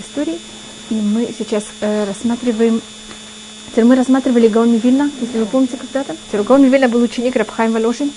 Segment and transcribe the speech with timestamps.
[0.00, 0.38] истории.
[0.90, 2.80] И мы сейчас э, рассматриваем...
[3.76, 6.16] Мы рассматривали Гаон Вильна, если вы помните когда-то.
[6.32, 8.10] Гаон Вильна был ученик Рабхайм Волошин.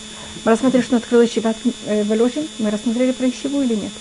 [0.46, 2.48] Мы рассматривали, что он открыл Ишиват э, Волошин.
[2.60, 3.92] Мы рассмотрели про Ишиву или нет?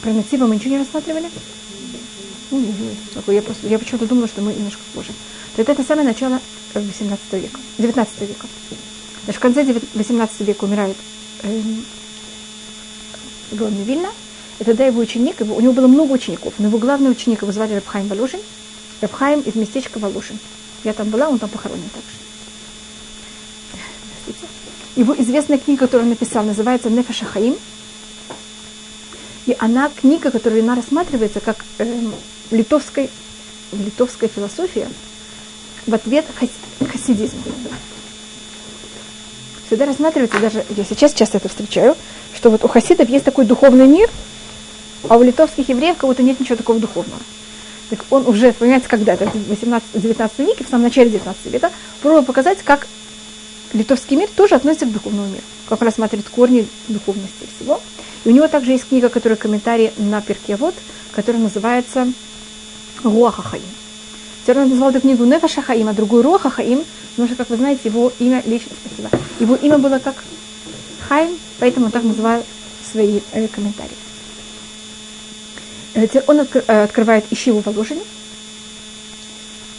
[0.00, 1.28] Про Натива мы ничего не рассматривали?
[3.26, 5.12] Я, просто, я почему-то думала, что мы немножко позже.
[5.56, 6.40] То это самое начало
[6.74, 8.46] 18 века, 19 века.
[9.24, 10.96] Значит, в конце 18 века умирает
[11.42, 11.62] э,
[13.52, 14.08] Гаон Вильна,
[14.60, 17.50] и тогда его ученик, его, у него было много учеников, но его главный ученик его
[17.50, 18.40] звали Рабхайм Волошин.
[19.00, 20.38] Рабхайм из местечка Волошин.
[20.84, 22.08] Я там была, он там похоронен также.
[24.96, 27.56] Его известная книга, которую он написал, называется Нефеша Хаим.
[29.46, 32.10] И она книга, которая она рассматривается как э,
[32.50, 33.08] литовской,
[33.72, 34.86] литовская философия
[35.86, 36.26] в ответ
[36.86, 37.40] хасидизму.
[39.66, 41.96] Всегда рассматривается, даже я сейчас часто это встречаю,
[42.34, 44.10] что вот у хасидов есть такой духовный мир,
[45.08, 47.20] а у литовских евреев кого-то нет ничего такого духовного.
[47.90, 51.70] Так он уже, понимаете, когда-то, в 18-19 веке, в самом начале 19 века,
[52.00, 52.86] пробовал показать, как
[53.72, 57.80] литовский мир тоже относится к духовному миру, как рассматривает корни духовности всего.
[58.24, 60.74] И у него также есть книга, которая комментарий на перке вот,
[61.12, 62.12] которая называется
[63.02, 63.62] Руаха Хаим.
[64.42, 67.82] Теперь назвал эту книгу Нефаша Хаим, а другую Руаха Хаим, потому что, как вы знаете,
[67.84, 70.16] его имя лично, спасибо, его имя было как
[71.08, 72.44] Хаим, поэтому он так называл
[72.90, 73.99] свои э, комментарии.
[75.94, 78.02] Э, он э, открывает Ищиву Воложине,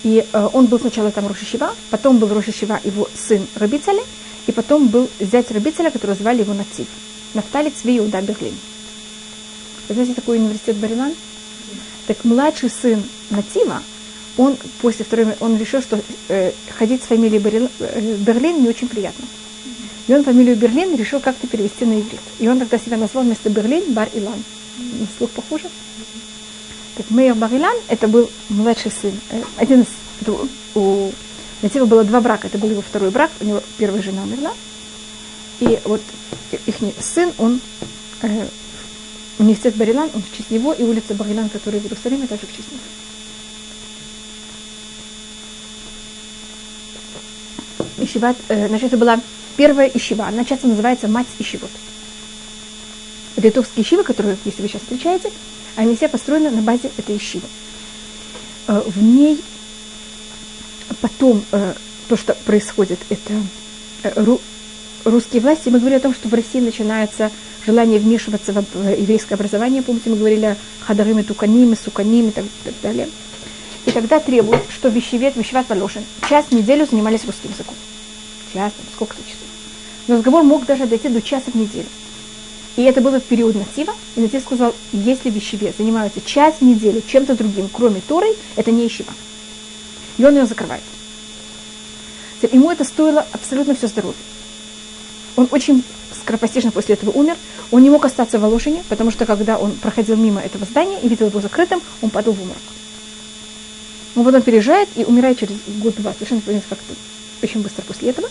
[0.03, 4.01] и э, он был сначала там Рошишива, потом был Рошишива его сын Рабицали,
[4.47, 6.87] и потом был зять Рабицаля, который звали его Натив.
[7.33, 8.55] Нафтали Цви Иуда Берлин.
[9.87, 11.13] Вы знаете такой университет Барилан?
[12.07, 13.83] Так младший сын Натива,
[14.37, 18.87] он после второй, он решил, что э, ходить с фамилией Берлин, э, Берлин не очень
[18.87, 19.25] приятно.
[20.07, 22.19] И он фамилию Берлин решил как-то перевести на иврит.
[22.39, 24.43] И он тогда себя назвал вместо Берлин Бар Илан.
[24.77, 25.69] На слух похоже?
[27.01, 29.11] Так Мейер Бар Илан, это был младший сын.
[29.31, 29.87] Э, один из,
[30.21, 30.37] это,
[30.75, 31.11] у
[31.63, 32.45] Натива было два брака.
[32.45, 34.53] Это был его второй брак, у него первая жена умерла.
[35.61, 35.99] И вот
[36.67, 37.59] их сын, он
[38.21, 38.45] э,
[39.39, 42.71] университет Барилан, он в честь него, и улица Барилан, которая в Иерусалиме, также в честь
[42.71, 42.81] него.
[47.97, 49.19] Ищеват, э, значит, это была
[49.57, 50.27] первая ищева.
[50.27, 51.71] Она часто называется мать ищевот.
[53.37, 55.31] Литовские ищевы, которые, если вы сейчас встречаете,
[55.75, 57.47] они все построены на базе этой ищевы.
[58.67, 59.41] Э, в ней
[61.01, 61.73] потом э,
[62.07, 63.33] то, что происходит, это
[64.03, 64.41] э, ру,
[65.05, 65.69] русские власти.
[65.69, 67.31] Мы говорили о том, что в России начинается
[67.65, 69.81] желание вмешиваться в еврейское образование.
[69.81, 73.09] Помните, мы говорили о хадарыме, туканим, суканим и так, так далее.
[73.85, 77.75] И тогда требуют, что вещевед, вещеват Волошин час в неделю занимались русским языком.
[78.53, 79.39] Час, сколько-то часов.
[80.07, 81.87] Но разговор мог даже дойти до часа в неделю.
[82.77, 83.93] И это было в период Натива.
[84.15, 88.87] И Натив сказал, если вещевед занимаются час в неделю чем-то другим, кроме Торы, это не
[88.87, 89.13] ищева.
[90.17, 90.83] И он ее закрывает.
[92.51, 94.17] Ему это стоило абсолютно все здоровье.
[95.35, 95.83] Он очень
[96.21, 97.35] скоропостижно после этого умер.
[97.71, 101.07] Он не мог остаться в Волошине, потому что когда он проходил мимо этого здания и
[101.07, 102.57] видел его закрытым, он падал в умор.
[104.15, 106.93] Он потом переезжает и умирает через год-два, совершенно понятно, как-то
[107.41, 108.27] очень быстро после этого.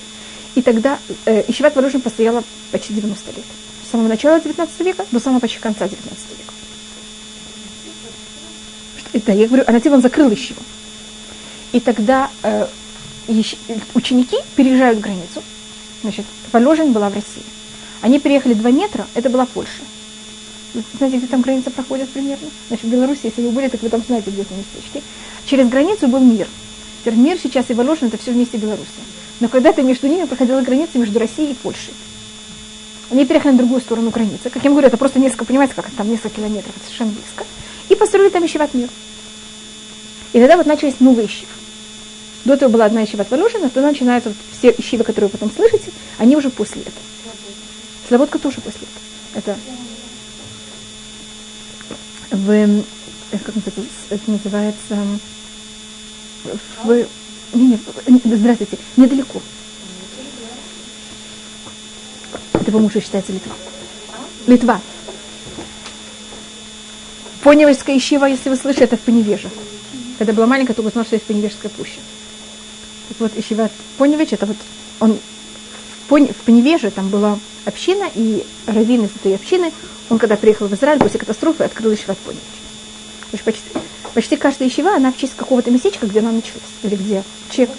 [0.54, 3.44] И тогда э, Ищеват Ворошин постояла почти 90 лет.
[3.90, 6.52] Самого начала 19 века до самого почти конца 19 века.
[9.26, 10.60] Да, я говорю, а на он закрыл Ищеву.
[11.72, 12.66] И тогда э,
[13.94, 15.42] ученики переезжают границу.
[16.02, 17.42] Значит, Воложин была в России.
[18.00, 19.82] Они переехали два метра, это была Польша.
[20.96, 22.48] знаете, где там граница проходит примерно?
[22.68, 25.02] Значит, в Беларуси, если вы были, так вы там знаете, где это местечки.
[25.46, 26.46] Через границу был мир.
[27.00, 28.88] Теперь мир сейчас и Воложин, это все вместе Беларуси.
[29.40, 31.94] Но когда-то между ними проходила граница между Россией и Польшей.
[33.10, 34.50] Они переехали на другую сторону границы.
[34.50, 37.44] Как я говорю, это просто несколько, понимаете, как там несколько километров, это совершенно близко.
[37.88, 38.88] И построили там ищеват мир.
[40.32, 41.48] И тогда вот начались новые ищев.
[42.44, 45.90] До этого была одна ищева Воложина, то начинаются вот все ищивы, которые вы потом слышите,
[46.18, 46.96] они уже после этого.
[48.08, 48.86] Слободка тоже после
[49.34, 49.56] этого.
[52.32, 52.84] Это в,
[53.32, 54.98] как это называется,
[56.84, 57.06] в,
[57.54, 59.42] не, не, здравствуйте, недалеко.
[62.70, 63.52] Это, по-моему, уже считается Литва.
[64.46, 64.80] Литва.
[67.42, 69.50] Поневежская ищева, если вы слышите, это в Поневеже.
[70.18, 71.98] Когда была маленькая, то узнал, что есть Поневежская пуща.
[73.08, 74.56] Так вот, Ищева Поневеч, это вот
[75.00, 75.18] он
[76.08, 79.72] в Поневеже там была община, и раввин из этой общины,
[80.08, 82.44] он когда приехал в Израиль после катастрофы, открыл Ищеват Поневеч.
[83.44, 83.62] Почти,
[84.14, 87.74] почти каждая ищева, она в честь какого-то местечка, где она началась, или где человек.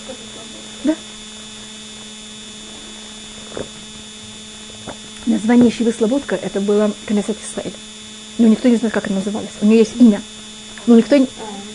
[5.26, 7.74] Название Ищевы Слободка, это было Кнесет Исраэль.
[8.38, 9.50] но никто не знает, как она называлась.
[9.62, 10.22] У нее есть имя.
[10.88, 11.28] Но никто, не-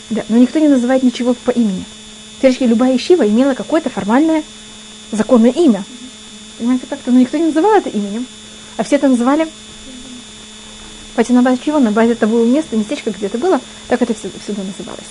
[0.09, 1.85] да, но никто не называет ничего по имени.
[2.41, 4.43] Теоретически любая ищива имела какое-то формальное
[5.11, 5.83] законное имя.
[6.57, 7.11] Понимаете как-то?
[7.11, 8.25] Но никто не называл это именем.
[8.75, 9.47] А все это называли
[11.17, 11.79] Хотя на базе чего?
[11.79, 15.07] На базе того места, местечка, где это было, так это всюду, всюду называлось.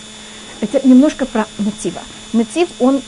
[0.61, 2.01] Это немножко про Натива.
[2.33, 3.03] Натив, он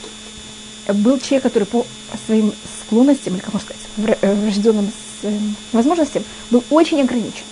[0.95, 1.85] был человек, который по
[2.25, 4.91] своим склонностям, или как можно сказать, э, врожденным
[5.71, 7.43] возможностям, был очень ограничен.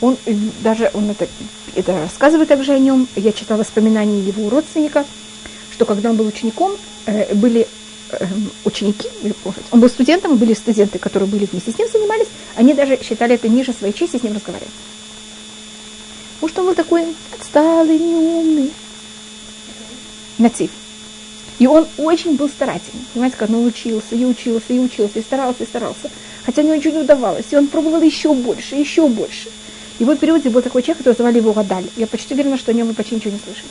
[0.00, 1.26] Он э, даже, он это,
[1.74, 5.04] это рассказывает также о нем, я читала воспоминания его родственника,
[5.72, 6.72] что когда он был учеником,
[7.06, 7.66] э, были
[8.10, 8.26] э,
[8.64, 9.08] ученики,
[9.70, 13.48] он был студентом, были студенты, которые были вместе с ним занимались, они даже считали это
[13.48, 14.72] ниже своей чести с ним разговаривать.
[16.34, 17.06] Потому что он был такой
[17.38, 18.70] отсталый, неумный.
[20.38, 20.70] Натив.
[21.58, 23.04] И он очень был старательный.
[23.12, 26.10] Понимаете, как он учился, и учился, и учился, и старался, и старался.
[26.44, 27.46] Хотя у него ничего не удавалось.
[27.50, 29.48] И он пробовал еще больше, еще больше.
[29.98, 31.86] И в этот периоде был такой человек, который звали его Гадаль.
[31.96, 33.68] Я почти уверена, что о нем мы почти ничего не слышали.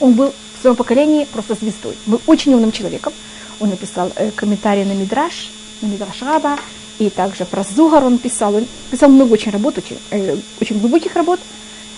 [0.00, 1.96] Он был в своем поколении просто звездой.
[2.06, 3.12] Был очень умным человеком.
[3.60, 5.50] Он написал э, комментарии на Мидраш,
[5.82, 6.58] на Мидраш Раба,
[6.98, 8.56] и также про Зугар он писал.
[8.56, 11.38] Он писал много очень работ, очень, э, очень глубоких работ.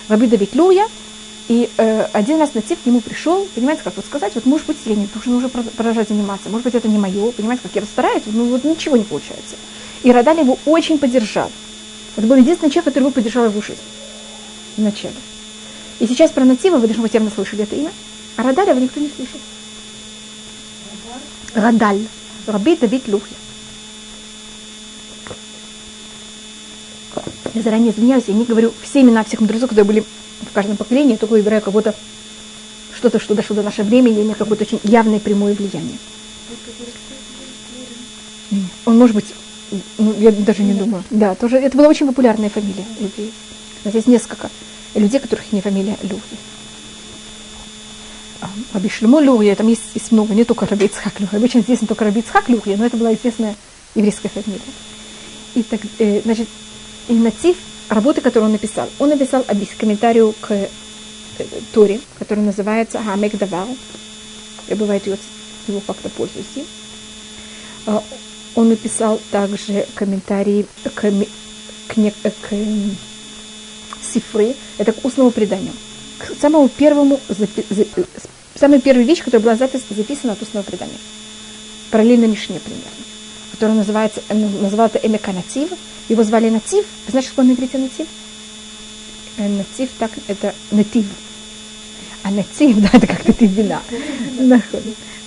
[0.09, 0.55] Раби Давид.
[1.51, 4.77] И э, один раз Натив к нему пришел, понимаете, как вот сказать, вот может быть
[4.85, 7.83] я не должен уже про- продолжать заниматься, может быть это не мое, понимаете, как я
[7.83, 9.57] стараюсь, ну вот ничего не получается.
[10.05, 11.51] И Радаль его очень поддержал.
[12.15, 13.81] Это был единственный человек, который его поддержал его жизнь.
[14.77, 15.17] Вначале.
[15.99, 17.91] И сейчас про Натива вы должны быть явно слышали это имя.
[18.37, 19.41] А Радаля вы никто не слышал.
[21.55, 22.07] Радаль.
[22.47, 23.35] Раби Давид Лухи.
[27.55, 30.05] Я заранее извиняюсь, я не говорю все имена всех мудрецов, которые были
[30.43, 31.95] в каждом поколении, только выбираю кого-то
[32.95, 35.99] что-то, что дошло до нашего времени, имеет какое-то очень явное прямое влияние.
[38.85, 39.27] Он может быть,
[39.99, 41.05] ну, я даже не думаю.
[41.11, 43.33] Да, тоже это была очень популярная фамилия людей.
[43.85, 44.51] Здесь несколько
[44.95, 46.37] людей, которых не фамилия Люхи.
[48.41, 51.37] А, Раби Шлемо Люхи, там есть, есть много, не только Раби Ицхак Люхи.
[51.37, 53.55] Обычно известен только Раби Ицхак Люхи, но это была известная
[53.95, 54.61] еврейская фамилия.
[55.55, 56.49] И так, э, значит,
[57.09, 57.57] и Натив,
[57.91, 59.45] работы, которую он написал, он написал
[59.79, 60.69] комментарию к э,
[61.73, 63.67] Торе, который называется Хамек Давар.
[64.69, 65.17] Я бывает его,
[65.87, 66.47] как-то пользуюсь.
[67.87, 68.03] А,
[68.55, 70.91] Он написал также комментарии к,
[71.89, 72.97] к, не- к м,
[74.13, 75.73] Сифры, это к устному преданию.
[76.19, 78.05] К самому первому, запи- за- э,
[78.59, 80.99] самая первая вещь, которая была запис, записана от устного предания.
[81.91, 82.91] Параллельно Мишне примерно.
[83.61, 85.69] Которая называется, э, называется Эмека Натив.
[86.09, 86.87] Его звали Натив.
[87.05, 88.07] Вы знаете, что на иврите Натив?
[89.37, 91.05] Э, Натив, так, это Натив.
[92.23, 93.83] А Натив, да, это как Натив вина.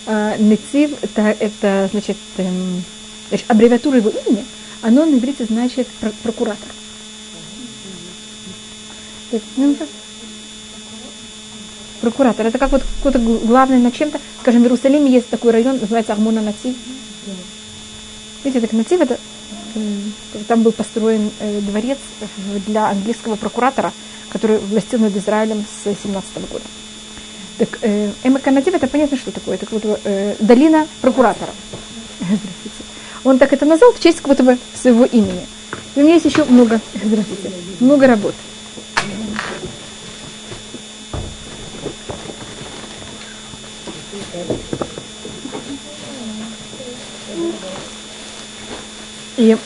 [0.08, 2.84] А, Натив, это, это значит, эм,
[3.30, 4.44] значит, аббревиатура его имени,
[4.82, 6.70] оно на иврите значит про- прокуратор.
[12.02, 12.48] Прокуратор.
[12.48, 14.20] Это как вот гл- главный над чем-то.
[14.42, 16.76] Скажем, в Иерусалиме есть такой район, называется Армона Натив.
[18.44, 19.18] Видите, так Натив это
[20.48, 21.98] там был построен э, дворец
[22.68, 23.92] для английского прокуратора,
[24.30, 26.64] который властил над Израилем с 17 года.
[27.58, 29.58] Так, э, Эмаканатив, это понятно, что такое.
[29.72, 31.52] Будто бы, э, долина прокуратора.
[32.20, 32.84] Здравствуйте.
[33.24, 35.48] Он так это назвал в честь как будто бы своего имени.
[35.96, 38.36] И у меня есть еще много, здравствуйте, много работ.
[49.38, 49.58] И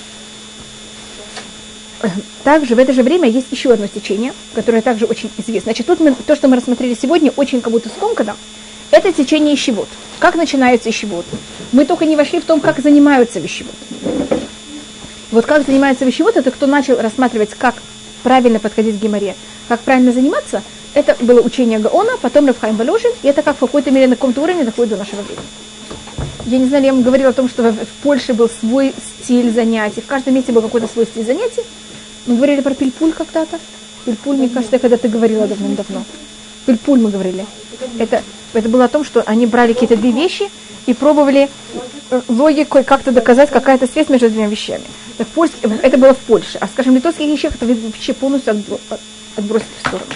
[2.01, 2.07] э,
[2.43, 5.71] также в это же время есть еще одно течение, которое также очень известно.
[5.71, 8.35] Значит, тут мы, то, что мы рассмотрели сегодня, очень как будто скомкано.
[8.91, 9.87] Это течение ищевод.
[10.19, 11.25] Как начинается ищевод?
[11.71, 13.75] Мы только не вошли в том, как занимаются вещевод.
[15.31, 17.75] Вот как занимается вещевод, это кто начал рассматривать, как
[18.23, 19.35] правильно подходить к геморе,
[19.67, 23.91] как правильно заниматься, это было учение Гаона, потом Рафхайм Воложин, и это как в какой-то
[23.91, 25.45] мере на каком-то уровне доходит до нашего времени.
[26.47, 29.99] Я не знаю, я вам говорила о том, что в, Польше был свой стиль занятий,
[29.99, 31.61] в каждом месте был какой-то свой стиль занятий.
[32.25, 33.59] Мы говорили про пильпуль когда-то.
[34.05, 36.03] Пильпуль, мне кажется, когда ты говорила давным-давно.
[36.65, 37.45] Пильпуль мы говорили.
[37.99, 38.23] Это,
[38.53, 40.49] это было о том, что они брали какие-то две вещи
[40.85, 41.49] и пробовали
[42.11, 44.83] э, логикой как-то доказать какая-то связь между двумя вещами.
[45.17, 45.27] Так,
[45.83, 46.57] это было в Польше.
[46.61, 49.01] А, скажем, в литовских вещах это вообще полностью отбро- от-
[49.35, 50.11] отбросить в сторону.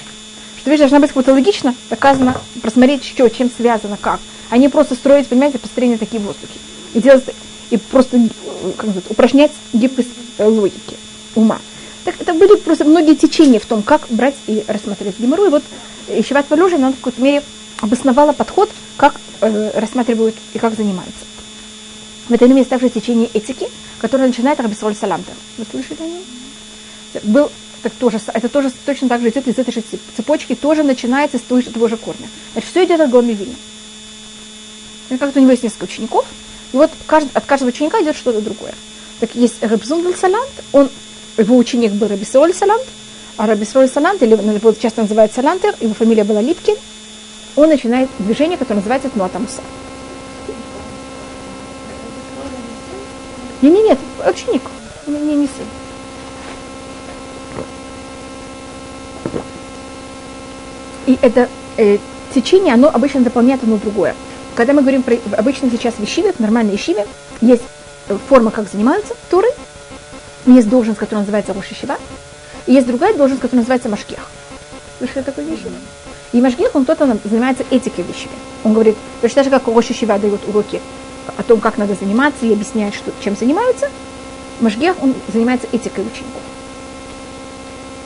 [0.62, 4.20] Что вещь должна быть как-то логично доказано, просмотреть, что, чем связано, как.
[4.52, 6.60] А не просто строить, понимаете, построение такие воздухи.
[6.94, 7.24] И делать,
[7.72, 8.30] и просто э,
[8.78, 10.98] как сказать, упражнять гибкость э, логики,
[11.34, 11.60] ума.
[12.06, 15.48] Так это были просто многие течения в том, как брать и рассматривать геморрой.
[15.48, 15.64] И вот
[16.10, 17.44] Ищеват Валюжин, она в какой-то мере
[17.80, 21.26] обосновала подход, как э, рассматривают и как занимаются.
[22.30, 23.68] В этом есть также течение этики,
[24.00, 25.34] которое начинает Рабисроль Саламтер.
[25.58, 26.22] Вы слышали о нем?
[27.24, 27.52] был
[27.82, 29.84] так тоже, это тоже точно так же идет из этой же
[30.16, 32.28] цепочки, тоже начинается с той, того же корня.
[32.54, 33.56] Значит, все идет от Гаона Вильна.
[35.10, 36.26] Как-то у него есть несколько учеников,
[36.74, 38.74] и вот каждый, от каждого ученика идет что-то другое.
[39.20, 40.90] Так есть Рабзун Салант, он,
[41.38, 42.84] его ученик был Рабисоль Салант,
[43.38, 46.76] а Рабисоль Салант, или его часто называют Салантер, его фамилия была Липкин,
[47.56, 49.62] он начинает движение, которое называется Тнуатамуса.
[53.62, 54.62] Нет, нет, нет, ученик,
[55.08, 55.81] не, не сын.
[61.12, 61.98] И это э,
[62.34, 64.16] течение, оно обычно дополняет одно другое.
[64.56, 67.06] Когда мы говорим про обычно сейчас в Ишиве, в нормальной Ишиве,
[67.42, 67.64] есть
[68.30, 69.50] форма, как занимаются туры,
[70.46, 71.98] есть должность, которая называется Рошишива,
[72.66, 74.20] и есть другая должность, которая называется Машкех.
[75.00, 75.60] Слышали такую вещь?
[76.32, 78.30] И Машгех, он кто-то занимается этикой вещи.
[78.64, 80.80] Он говорит, точно так же, как Рошишива дает уроки
[81.36, 83.90] о том, как надо заниматься и объясняет, что, чем занимаются,
[84.62, 86.42] Машгех, он занимается этикой учеников.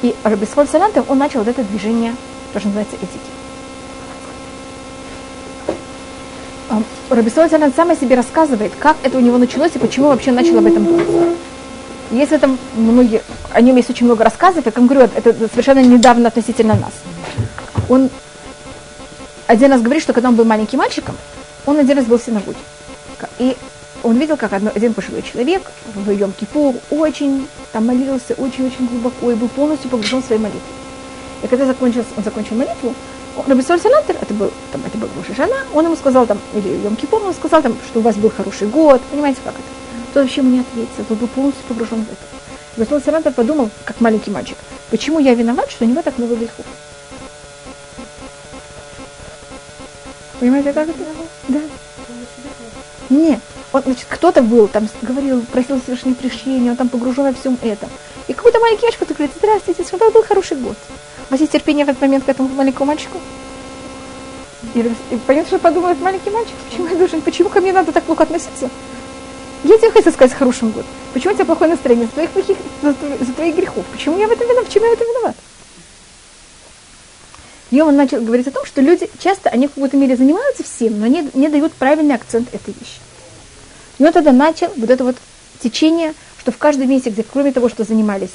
[0.01, 2.15] И Рабисхоль Салантов, он начал вот это движение
[2.55, 3.19] то, что называется этики.
[7.09, 10.57] Рабисоль Салян сам о себе рассказывает, как это у него началось и почему вообще начал
[10.57, 11.05] об этом думать.
[12.11, 13.21] Если там многие,
[13.51, 16.93] о нем есть очень много рассказов, я как говорю, это совершенно недавно относительно нас.
[17.89, 18.09] Он
[19.47, 21.17] один раз говорит, что когда он был маленьким мальчиком,
[21.65, 22.57] он один раз был в синагоге.
[23.37, 23.57] И
[24.01, 29.49] он видел, как один пожилой человек в Йом-Кипур очень там молился, очень-очень глубоко и был
[29.49, 30.61] полностью погружен в свои молитвы.
[31.45, 32.95] И когда закончил, он закончил молитву,
[33.45, 37.23] Рабисоль Салантер, это был, там, это был Жана, он ему сказал, там, или Йом Кипур,
[37.23, 39.63] он сказал, там, что у вас был хороший год, понимаете, как это?
[40.11, 42.21] То вообще ему не ответил, он был полностью погружен в это.
[42.77, 44.57] Рабисоль Салантер подумал, как маленький мальчик,
[44.89, 46.65] почему я виноват, что у него так много грехов?
[50.39, 50.97] Понимаете, как это?
[51.49, 51.61] Да.
[53.09, 53.39] Нет.
[53.71, 57.89] Он, значит, кто-то был, там говорил, просил совершения прощения, он там погружен во всем этом.
[58.27, 60.75] И какой-то маленький мальчик говорит, здравствуйте, у вас был хороший год.
[61.31, 63.19] Есть терпение в этот момент к этому маленькому мальчику?
[64.73, 68.03] И, и понятно, что подумает маленький мальчик, почему я должен, почему ко мне надо так
[68.03, 68.69] плохо относиться?
[69.63, 70.85] Я тебе хочу сказать хорошим год.
[71.13, 72.05] Почему у тебя плохое настроение?
[72.07, 73.83] За твоих, плохих, за, за твоих грехов.
[73.91, 74.67] Почему я в этом виноват?
[74.67, 75.35] Почему я в этом виноват?
[77.71, 80.99] И он начал говорить о том, что люди часто, они в какой-то мере занимаются всем,
[80.99, 82.99] но не, не дают правильный акцент этой вещи.
[83.97, 85.15] И он тогда начал вот это вот
[85.59, 88.31] течение, что в каждом месте, где кроме того, что занимались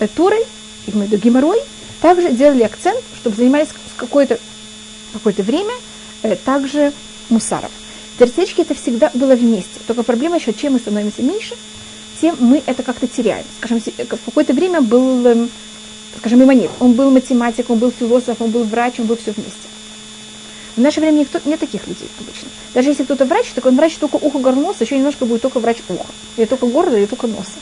[0.00, 0.44] э, Турой,
[0.86, 1.60] и геморрой,
[2.04, 4.38] также делали акцент, чтобы занимались какое-то
[5.14, 5.72] какое время
[6.22, 6.92] э, также
[7.30, 7.70] мусаров.
[8.18, 9.80] Терцечки это всегда было вместе.
[9.86, 11.54] Только проблема еще, чем мы становимся меньше,
[12.20, 13.46] тем мы это как-то теряем.
[13.56, 15.48] Скажем, э, в какое-то время был, э,
[16.18, 16.70] скажем, Иманит.
[16.78, 19.66] Он был математик, он был философ, он был врач, он был все вместе.
[20.76, 22.48] В наше время никто, нет таких людей обычно.
[22.74, 25.58] Даже если кто-то врач, так он врач только ухо, горло, нос, еще немножко будет только
[25.58, 26.12] врач уха.
[26.36, 27.52] Или только города, или только носа.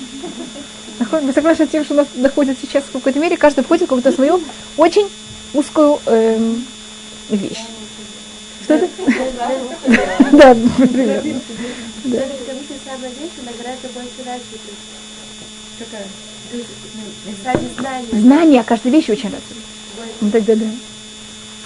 [1.11, 3.87] Вы согласны с тем, что у нас доходит сейчас в какой-то мере, каждый входит в
[3.87, 4.41] какую-то свою
[4.77, 5.09] очень
[5.55, 6.65] узкую эм,
[7.31, 7.65] вещь.
[8.63, 8.89] Что это?
[10.33, 11.41] Да, примерно.
[18.13, 19.31] Знание, каждая вещь очень
[20.57, 20.57] да.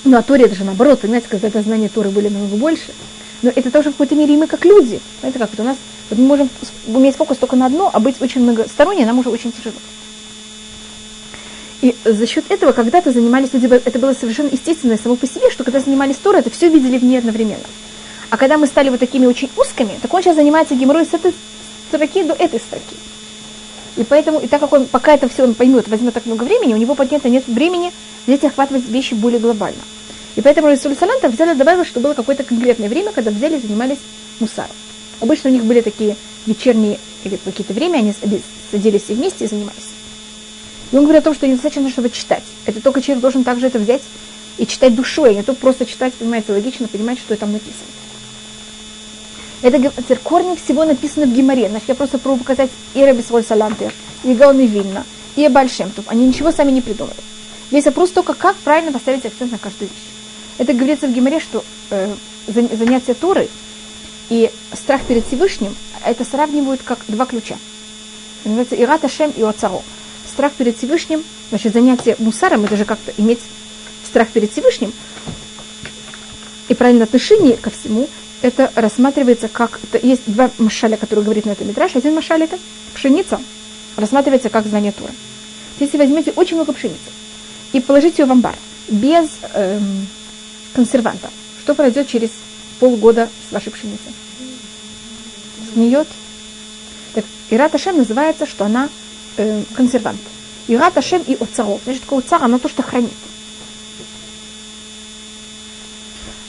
[0.04, 2.92] Ну, а Торе это же наоборот, понимаете, когда это знания Торы были намного больше.
[3.42, 5.00] Но это тоже в какой-то мере и мы как люди.
[5.20, 5.76] Понимаете, как это у нас
[6.10, 6.48] вот мы можем
[6.86, 9.74] иметь фокус только на одно, а быть очень многосторонне нам уже очень тяжело.
[11.82, 15.64] И за счет этого когда-то занимались люди, это было совершенно естественное само по себе, что
[15.64, 17.64] когда занимались Торой, это все видели в ней одновременно.
[18.30, 21.34] А когда мы стали вот такими очень узкими, так он сейчас занимается геморрой с этой
[21.88, 22.96] строки до этой строки.
[23.96, 26.74] И поэтому, и так как он, пока это все он поймет, возьмет так много времени,
[26.74, 27.92] у него поднято нет времени
[28.26, 29.80] и охватывать вещи более глобально.
[30.36, 33.98] И поэтому Расуль Салантов взяли, добавил, что было какое-то конкретное время, когда взяли и занимались
[34.38, 34.76] мусаром.
[35.20, 36.14] Обычно у них были такие
[36.44, 38.12] вечерние или какие-то время, они
[38.70, 39.94] садились все вместе и занимались.
[40.92, 42.44] И он говорит о том, что недостаточно, чтобы читать.
[42.66, 44.02] Это только человек должен также это взять
[44.58, 47.90] и читать душой, а не только просто читать, понимаете, логично понимать, что там написано.
[49.62, 51.68] Это корни всего написано в Гимаре.
[51.70, 56.04] Значит, я просто пробую показать и Раби Салантер, и Гаоны Вильна, и Бальшемтов.
[56.08, 57.16] Они ничего сами не придумали.
[57.70, 59.98] Весь вопрос только, как правильно поставить акцент на каждую вещь.
[60.58, 62.14] Это говорится в Гимаре, что э,
[62.46, 63.48] занятие Туры
[64.30, 67.56] и страх перед Всевышним, это сравнивают как два ключа.
[68.44, 69.82] называется Ирата Шем и Оцаро.
[70.26, 73.40] Страх перед Всевышним, значит, занятие мусаром, это же как-то иметь
[74.04, 74.92] страх перед Всевышним,
[76.68, 78.08] и правильное отношение ко всему,
[78.42, 79.78] это рассматривается как...
[79.82, 81.94] Это есть два машаля, которые говорит на этом метраж.
[81.96, 82.58] Один машаль это
[82.94, 83.40] пшеница,
[83.96, 85.12] рассматривается как знание Тура.
[85.78, 86.98] Если возьмете очень много пшеницы
[87.72, 88.56] и положите ее в амбар
[88.88, 90.06] без эм,
[90.76, 91.30] консерванта,
[91.62, 92.30] что произойдет через
[92.78, 94.12] полгода с вашей пшеницей.
[95.72, 96.06] Сгниет.
[97.14, 98.90] Так, Ират Ашем называется, что она
[99.38, 100.20] э, консервант.
[100.68, 101.80] Ират Ашем и Оцаров.
[101.84, 103.10] Значит, Оцар, оно то, что хранит.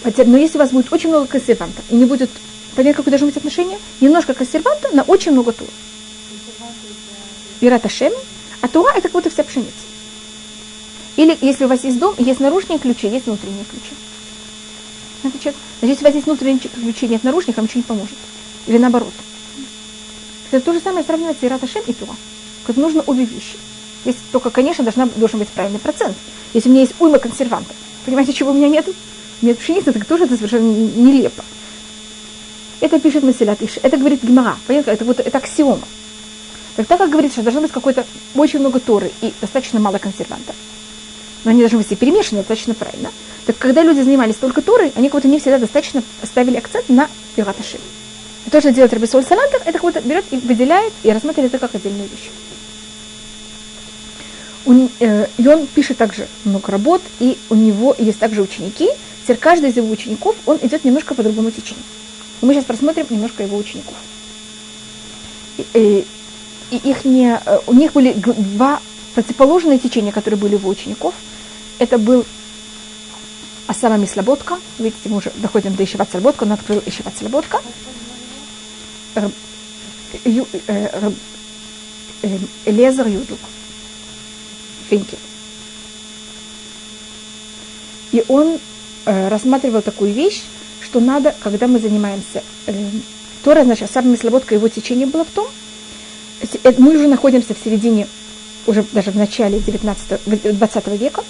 [0.03, 2.29] Но если у вас будет очень много консервантов и не будет
[2.75, 5.67] понятно, какое должно быть отношение, немножко консерванта на очень много тур.
[7.61, 8.13] Ират Ашем,
[8.61, 9.71] а тура это как будто вся пшеница.
[11.15, 13.95] Или если у вас есть дом, есть наружные ключи, есть внутренние ключи.
[15.21, 18.17] Значит, если у вас есть внутренние ключи, нет наружных, вам ничего не поможет.
[18.67, 19.13] Или наоборот.
[20.51, 22.15] Это то же самое сравнивать с Ират Ашем и Тура.
[22.65, 23.57] Как нужно обе вещи.
[24.05, 26.15] Если только, конечно, должна, должен быть правильный процент.
[26.53, 28.93] Если у меня есть уйма консервантов, понимаете, чего у меня нету?
[29.41, 31.43] Нет пшеницы, так тоже это совершенно нелепо.
[32.79, 33.79] Это пишет Масилят Иш.
[33.81, 34.57] Это говорит Гимара.
[34.67, 34.91] Понятно?
[34.91, 35.87] Это вот это аксиома.
[36.75, 38.05] Так так как говорится, что должно быть какой-то
[38.35, 40.55] очень много торы и достаточно мало консервантов.
[41.43, 43.11] Но они должны быть все перемешаны, достаточно правильно.
[43.45, 47.09] Так когда люди занимались только Торой, они как будто не всегда достаточно ставили акцент на
[47.35, 47.79] Пираташи.
[48.45, 51.65] И то, что делает Рабисоль Салантов, это как будто берет и выделяет и рассматривает это
[51.65, 52.29] как отдельную вещь.
[54.65, 58.89] Он, э, и он пишет также много работ, и у него есть также ученики.
[59.23, 61.83] Теперь каждый из его учеников, он идет немножко по другому течению.
[62.41, 63.95] И мы сейчас просмотрим немножко его учеников.
[65.57, 66.05] И, и,
[66.71, 68.81] и их не, э, у них были два
[69.17, 71.15] противоположные течения, которые были у учеников.
[71.79, 72.23] Это был
[73.65, 74.59] Асама Мислоботка.
[74.77, 76.43] Видите, мы уже доходим до Ишеват Слободка.
[76.43, 77.59] Он открыл Ишеват Слободка.
[79.15, 79.27] Э,
[82.65, 83.39] Элезер Юдук.
[84.87, 85.17] Финкель.
[88.11, 88.59] И он
[89.05, 90.43] э, рассматривал такую вещь,
[90.83, 92.89] что надо, когда мы занимаемся э,
[93.43, 95.47] Тора, значит, самая слободка его течение было в том,
[96.63, 98.07] э, мы уже находимся в середине,
[98.67, 101.23] уже даже в начале 19, 20 века.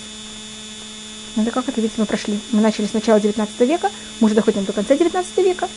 [1.36, 2.40] Ну, это как это, видите, мы прошли.
[2.52, 5.70] Мы начали с начала 19 века, мы уже доходим до конца 19 века.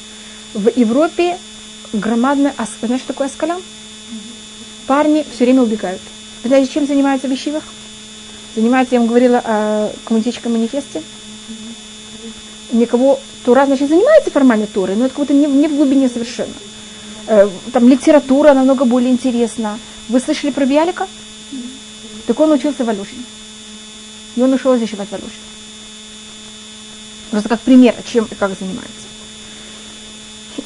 [0.55, 1.39] В Европе
[1.93, 2.71] громадная, ас...
[2.83, 3.61] знаешь, что такое аскалям?
[4.87, 6.01] Парни все время убегают.
[6.43, 7.63] Вы знаете, чем занимаются в Ищивах?
[8.57, 11.03] Занимаются, я вам говорила о коммунистическом манифесте.
[12.73, 16.55] Никого Тура, значит, занимается формально Турой, но это как будто не, не в глубине совершенно.
[17.27, 19.79] Э, там литература намного более интересна.
[20.09, 21.07] Вы слышали про Биалика?
[22.27, 23.25] Так он учился в Алюшине.
[24.37, 25.33] И он ушел защищать в Алюшине.
[27.31, 29.07] Просто как пример, чем и как занимается.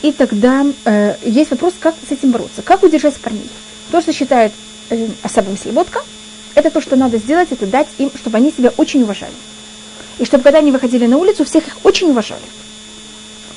[0.02, 2.62] И тогда э, есть вопрос, как с этим бороться.
[2.62, 3.48] Как удержать парней?
[3.90, 4.52] То, что считает
[4.90, 6.00] э, особым слободка,
[6.54, 9.32] это то, что надо сделать, это дать им, чтобы они себя очень уважали.
[10.18, 12.42] И чтобы когда они выходили на улицу, всех их очень уважали.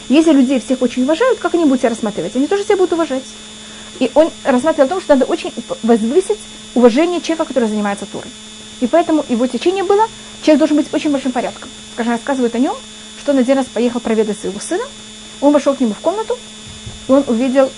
[0.10, 2.36] Если людей всех очень уважают, как они будут себя рассматривать?
[2.36, 3.24] Они тоже себя будут уважать.
[4.00, 5.52] И он рассматривал том, что надо очень
[5.84, 6.40] возвысить
[6.76, 8.30] уважение человека, который занимается турой.
[8.80, 10.08] И поэтому его течение было,
[10.42, 11.70] человек должен быть очень большим порядком.
[11.94, 12.76] Скажем, рассказывают о нем,
[13.20, 14.84] что он один раз поехал проведать своего сына,
[15.42, 16.38] он вошел к нему в комнату,
[17.08, 17.72] и он увидел,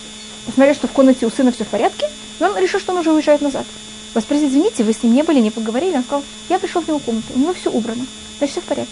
[0.53, 3.11] смотрел, что в комнате у сына все в порядке, и он решил, что он уже
[3.11, 3.65] уезжает назад.
[4.13, 5.95] Вас спросили, извините, вы с ним не были, не поговорили?
[5.95, 8.05] Он сказал, я пришел в его комнату, у него все убрано,
[8.39, 8.91] значит все в порядке.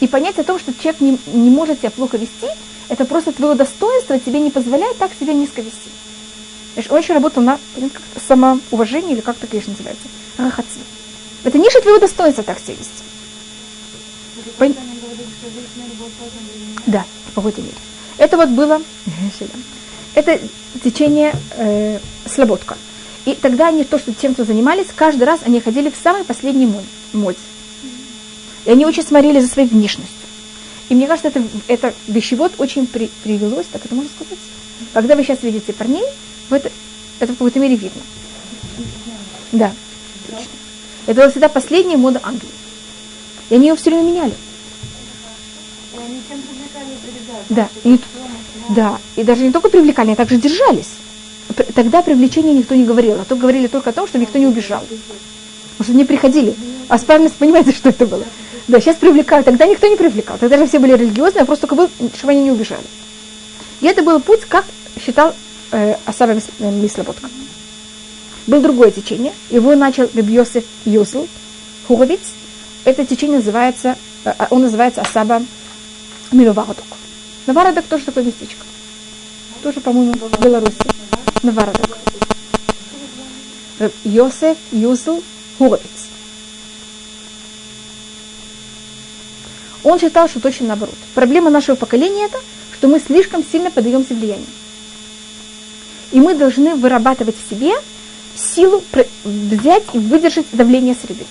[0.00, 2.48] И понять о том, что человек не, не может себя плохо вести,
[2.88, 5.90] это просто твое достоинство тебе не позволяет так себя низко вести.
[6.74, 7.58] Знаешь, он еще работал на
[8.26, 10.80] самоуважение, или как это, конечно, называется, рахаци.
[11.44, 13.04] Это ниже твоего достоинства так себя вести.
[14.58, 14.74] Пон...
[16.86, 17.74] Да, в какой-то мере.
[18.18, 18.80] Это вот было,
[20.14, 20.40] это
[20.82, 22.76] течение э, слободка.
[23.24, 26.70] И тогда они то, что тем, кто занимались, каждый раз они ходили в самый последний
[27.12, 27.38] моде.
[28.66, 30.23] И они очень смотрели за своей внешностью.
[30.88, 34.38] И мне кажется, это, это вещевод очень при, привелось, так это можно сказать.
[34.92, 36.04] Когда вы сейчас видите парней,
[36.50, 36.70] это,
[37.20, 38.02] это в какой-то мере видно.
[39.52, 39.72] Да.
[41.06, 42.50] Это была всегда последняя мода Англии.
[43.50, 44.34] И они ее все время меняли.
[47.48, 48.00] Да, и,
[48.70, 50.92] да, и даже не только привлекали, они также держались.
[51.74, 54.82] Тогда привлечение никто не говорил, а то говорили только о том, что никто не убежал.
[55.76, 56.54] Потому что не приходили.
[56.88, 58.24] А справедливость, понимаете, что это было?
[58.66, 59.44] Да, сейчас привлекают.
[59.44, 60.38] Тогда никто не привлекал.
[60.38, 62.84] Тогда же все были религиозные, а просто только был, чтобы они не убежали.
[63.80, 64.64] И это был путь, как
[64.98, 65.34] считал
[65.72, 67.28] э, Асава Мислоботка.
[68.46, 69.32] Был другое течение.
[69.50, 71.26] Его начал Рабьосиф Юсл,
[71.86, 72.20] Хуровиц.
[72.84, 75.42] Это течение называется, э, он называется Асаба
[76.32, 76.84] Миловародок.
[77.46, 78.64] Навародок тоже такое местечко.
[79.62, 80.76] Тоже, по-моему, в Беларуси.
[81.42, 81.98] Навародок.
[84.04, 85.22] Йосеф Юсл
[85.58, 86.13] Хуровиц.
[89.84, 90.94] Он считал, что точно наоборот.
[91.14, 92.38] Проблема нашего поколения это,
[92.72, 94.46] что мы слишком сильно поддаемся влиянию.
[96.10, 97.72] И мы должны вырабатывать в себе
[98.34, 98.82] силу
[99.24, 101.24] взять и выдержать давление среды.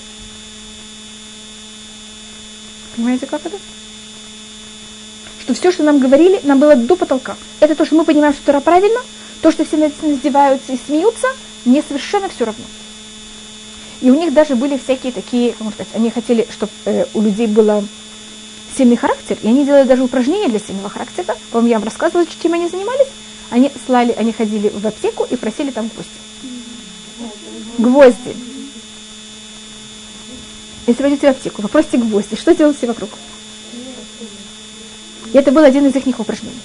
[2.96, 3.58] Понимаете, как это?
[5.42, 7.36] Что все, что нам говорили, нам было до потолка.
[7.60, 9.00] Это то, что мы понимаем, что это правильно,
[9.42, 11.28] то, что все издеваются и смеются,
[11.66, 12.64] мне совершенно все равно.
[14.02, 17.48] И у них даже были всякие такие, можно сказать, они хотели, чтобы э, у людей
[17.48, 17.84] было
[18.76, 21.36] сильный характер, и они делали даже упражнения для сильного характера.
[21.52, 23.08] По-моему, я вам рассказывала, чем они занимались.
[23.50, 26.10] Они слали, они ходили в аптеку и просили там гвозди.
[27.78, 28.36] Гвозди.
[30.88, 33.10] Если пойдете в аптеку, попросите гвозди, что делают все вокруг?
[35.32, 36.60] И это был один из их упражнений.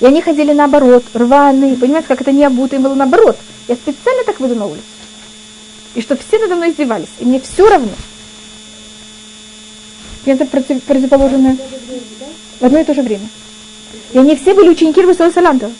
[0.00, 3.36] И они ходили наоборот, рваные, понимаете, как это не обуто, им было наоборот.
[3.68, 4.84] Я специально так выйду на улицу.
[5.94, 7.08] И чтобы все надо мной издевались.
[7.20, 7.92] И мне все равно.
[10.24, 11.56] Против, противоположное.
[12.60, 13.28] В одно и то же время.
[14.12, 15.72] И они все были ученики Русала Салантова.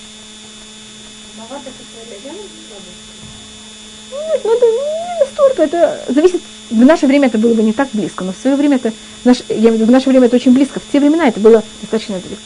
[4.13, 7.89] Нет, ну это не настолько, это зависит в наше время это было бы не так
[7.93, 10.81] близко, но в свое время это, в наше, я, в наше время это очень близко.
[10.81, 12.43] В те времена это было достаточно далеко.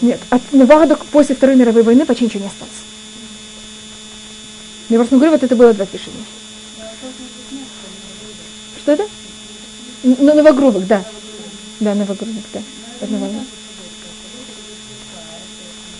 [0.00, 2.74] Нет, от Наварда после Второй мировой войны почти ничего не осталось.
[4.88, 6.24] Я просто говорю, вот это было два движения.
[8.78, 9.04] Что это?
[10.02, 11.04] Ну, Новогрудок, да.
[11.80, 12.60] Да, Новогрудок, да.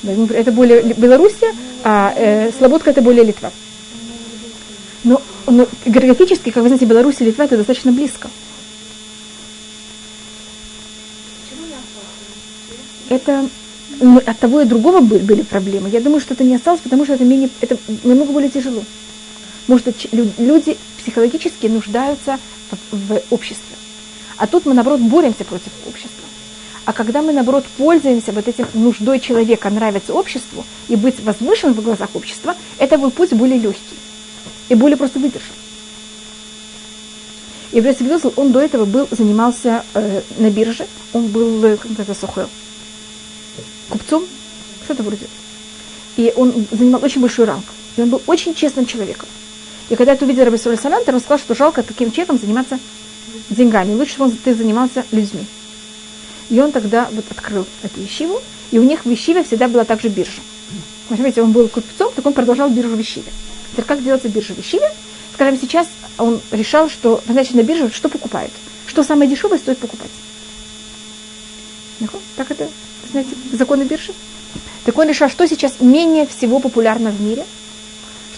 [0.05, 1.53] Это, это более Белоруссия,
[1.85, 3.51] а э, Слободка это более Литва.
[5.05, 8.29] Но, но географически, как вы знаете, Беларусь и Литва это достаточно близко.
[13.09, 13.49] Это
[14.01, 15.89] ну, от того и другого были проблемы.
[15.89, 18.83] Я думаю, что это не осталось, потому что это, менее, это намного более тяжело.
[19.69, 22.39] Может, люди психологически нуждаются
[22.91, 23.77] в, обществе.
[24.37, 26.25] А тут мы, наоборот, боремся против общества.
[26.87, 31.83] А когда мы, наоборот, пользуемся вот этим нуждой человека нравится обществу и быть возвышен в
[31.83, 33.97] глазах общества, это был путь более легкий
[34.71, 35.55] и более просто выдержан.
[37.73, 41.91] И Бресик Вилсел, он до этого был, занимался э, на бирже, он был, э, как
[41.99, 42.47] это, сухой,
[43.91, 44.25] купцом,
[44.85, 45.27] что-то вроде.
[46.17, 47.65] И он занимал очень большой ранг.
[47.99, 49.29] И он был очень честным человеком.
[49.91, 52.79] И когда это увидел Раби Соль Салантер, он сказал, что жалко таким человеком заниматься
[53.51, 53.95] деньгами.
[53.95, 55.47] Лучше бы он, ты занимался людьми.
[56.51, 60.09] И он тогда вот открыл эту вещиву, и у них в вещиве всегда была также
[60.09, 60.41] биржа.
[61.09, 63.31] Понимаете, он был купцом, так он продолжал биржу в вещиве.
[63.73, 64.91] Теперь как делается биржа в вещиве?
[65.35, 68.53] Скажем, сейчас он решал, что, значит, на бирже что покупают?
[68.87, 70.11] Что самое дешевое стоит покупать.
[72.37, 72.69] Так это,
[73.11, 74.13] знаете, законы биржи?
[74.85, 77.45] Так он решал, что сейчас менее всего популярно в мире,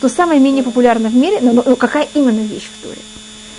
[0.00, 3.02] что самое менее популярно в мире, но, но какая именно вещь в Торе?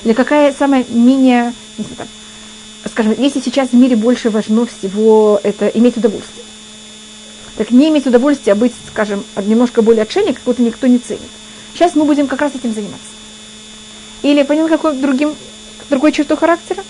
[0.03, 2.07] Или какая самая менее, не знаю, там,
[2.91, 6.43] скажем, если сейчас в мире больше важно всего это иметь удовольствие,
[7.57, 11.21] так не иметь удовольствие, а быть, скажем, немножко более отшельник, как будто никто не ценит.
[11.75, 13.05] Сейчас мы будем как раз этим заниматься.
[14.23, 15.35] Или понял, какой другим,
[15.91, 16.83] другой черту характера?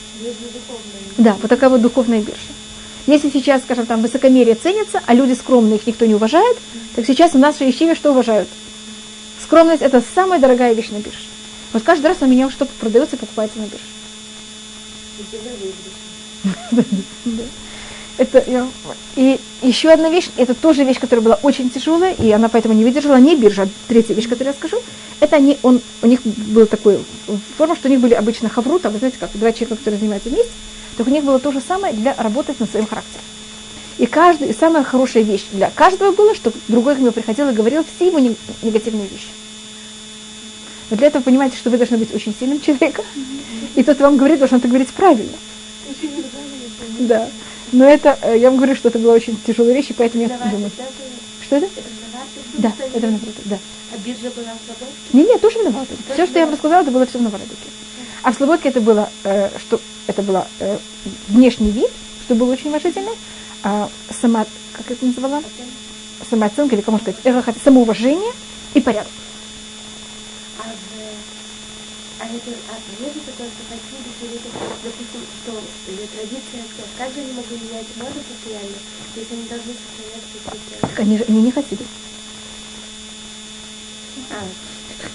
[1.17, 2.39] Да, вот такая вот духовная биржа.
[3.05, 6.57] Если сейчас, скажем, там высокомерие ценится, а люди скромные, их никто не уважает,
[6.95, 8.47] так сейчас у нас в Ищеве что уважают?
[9.51, 11.27] Скромность– это самая дорогая вещь на бирже.
[11.73, 13.83] Вот каждый раз у меня что-то продается и покупается на бирже.
[18.17, 18.69] Это,
[19.17, 22.85] и еще одна вещь, это тоже вещь, которая была очень тяжелая, и она поэтому не
[22.85, 24.81] выдержала, не биржа, а третья вещь, которую я скажу,
[25.19, 27.03] это они, он, у них был такой
[27.57, 30.49] форма, что у них были обычно хаврута, вы знаете, как два человека, которые занимаются вместе,
[30.95, 33.25] так у них было то же самое для работать над своим характером.
[33.97, 37.53] И каждый, и самая хорошая вещь для каждого было, что другой к нему приходил и
[37.53, 39.27] говорил все его негативные вещи.
[40.89, 43.05] Но для этого понимаете, что вы должны быть очень сильным человеком.
[43.75, 45.37] И тот вам говорит, должен это говорить правильно.
[46.99, 47.29] Да.
[47.71, 50.29] Но это, э, я вам говорю, что это была очень тяжелая вещь, и поэтому я
[50.51, 50.71] думаю.
[51.45, 51.67] Что это?
[52.57, 53.59] Да, это в Новороде, да.
[53.93, 54.95] А биржа была в Слободке?
[55.13, 55.95] Нет, нет, тоже в Новороде.
[56.13, 57.49] Все, что я вам рассказала, это было все в Новороде.
[58.23, 60.77] А в Слободке это было, э, что это было э,
[61.29, 61.89] внешний вид,
[62.25, 63.11] что было очень уважительно,
[63.63, 65.43] а сама, как это называла?
[66.29, 67.19] Самооценка, или, кому сказать,
[67.63, 68.31] самоуважение
[68.73, 69.11] и порядок.
[72.19, 72.75] А это, а
[74.83, 75.53] допустим, что
[76.15, 76.83] традиция, что
[77.55, 78.77] менять моду постоянно,
[79.31, 80.87] они должны сохранять какие-то...
[80.87, 81.83] Так они же они не хасиды.
[84.29, 84.43] А,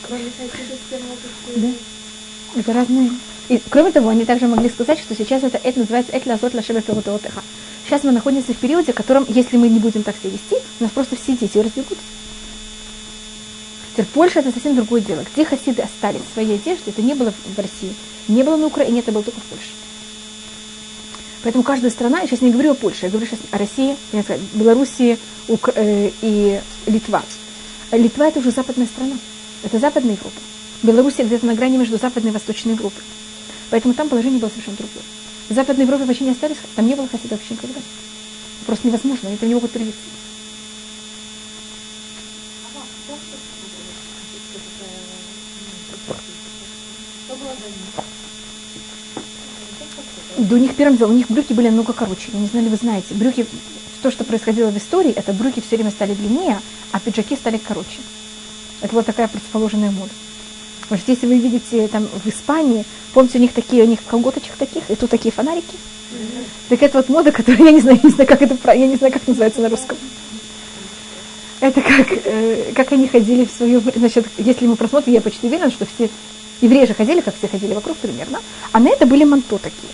[0.02, 1.20] кроме хасидов все могут...
[1.54, 2.60] Да.
[2.60, 3.10] Это разные.
[3.48, 6.80] И кроме того, они также могли сказать, что сейчас это, это называется «эт лазот лашеба
[6.80, 7.42] пилотеха».
[7.86, 10.90] Сейчас мы находимся в периоде, в котором, если мы не будем так себя вести, нас
[10.90, 12.02] просто все дети разбегутся.
[13.92, 15.24] Теперь Польша это совсем другое дело.
[15.32, 17.94] Где хасиды остались в своей одежде, это не было в России,
[18.26, 19.70] не было на Украине, это было только в Польше.
[21.44, 23.96] Поэтому каждая страна, я сейчас не говорю о Польше, я говорю сейчас о России,
[24.54, 27.22] Белоруссии Ук, э, и Литва.
[27.92, 29.14] Литва это уже западная страна,
[29.62, 30.40] это западная Европа.
[30.82, 33.02] Белоруссия где-то на грани между западной и восточной Европой.
[33.70, 35.04] Поэтому там положение было совершенно другое.
[35.48, 37.80] В Западной Европе почти не остались, там не было хасидов вообще никогда.
[38.66, 40.00] Просто невозможно, они там не могут привиться.
[50.36, 52.30] До них первым делом, у них брюки были намного короче.
[52.32, 53.14] Я не знаю, ли вы знаете.
[53.14, 53.46] Брюки,
[54.02, 56.60] то, что происходило в истории, это брюки все время стали длиннее,
[56.92, 58.00] а пиджаки стали короче.
[58.80, 60.12] Это была такая противоположная мода.
[60.86, 64.88] Что если вы видите там в Испании, помните, у них такие, у них колготочек таких,
[64.88, 65.74] и тут такие фонарики.
[65.74, 66.44] Mm-hmm.
[66.68, 69.12] Так это вот мода, которая, я не знаю, не знаю, как это, я не знаю,
[69.12, 69.96] как называется на русском.
[71.60, 73.82] Это как, э, как они ходили в время.
[73.96, 76.08] Значит, если мы просмотрим, я почти уверена, что все
[76.60, 78.40] евреи же ходили, как все ходили вокруг примерно,
[78.72, 79.92] а на это были манто такие.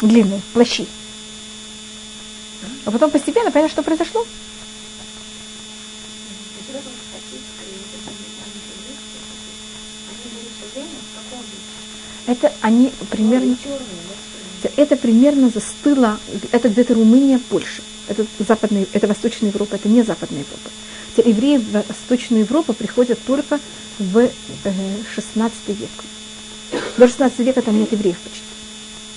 [0.00, 0.86] Длинные, плащи.
[2.84, 4.24] А потом постепенно, понятно, что произошло?
[12.26, 13.56] Это они примерно...
[14.76, 16.18] Это примерно застыло,
[16.50, 17.82] это где-то Румыния, Польша.
[18.08, 20.70] Это, западная, это Восточная Европа, это не Западная Европа.
[21.28, 23.60] Евреи в Восточную Европу приходят только
[23.98, 24.30] в э,
[25.14, 25.90] 16 век.
[26.96, 28.42] До 16 века там нет евреев почти.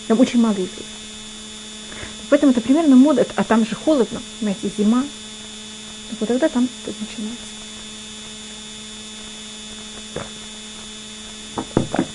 [0.08, 0.70] Там очень мало евреев.
[2.30, 5.04] Поэтому это примерно мода, а там же холодно, знаете, зима.
[6.20, 7.59] Вот тогда там начинается.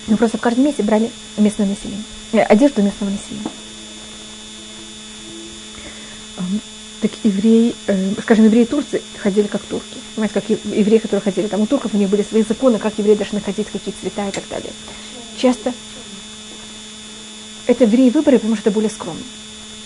[0.06, 3.50] Мы просто в каждом месте брали местное население, э, одежду местного населения.
[7.00, 9.98] Так евреи, э, скажем, евреи Турции ходили как турки.
[10.14, 13.14] Понимаете, как евреи, которые ходили там у турков, у них были свои законы, как евреи
[13.14, 14.72] должны ходить, какие цвета и так далее.
[15.36, 15.74] Часто
[17.66, 19.22] это евреи выборы, потому что это более скромно.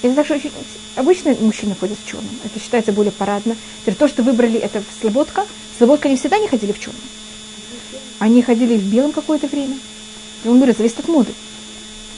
[0.03, 0.53] Это так, что очень...
[0.95, 2.31] обычно мужчины ходят в черном.
[2.45, 3.57] Это считается более парадно.
[3.99, 5.45] То, что выбрали, это слободка.
[5.77, 7.01] Слободка они всегда не ходили в черном.
[8.19, 9.77] Они ходили в белом какое-то время.
[10.45, 11.33] И он говорит, зависит от моды.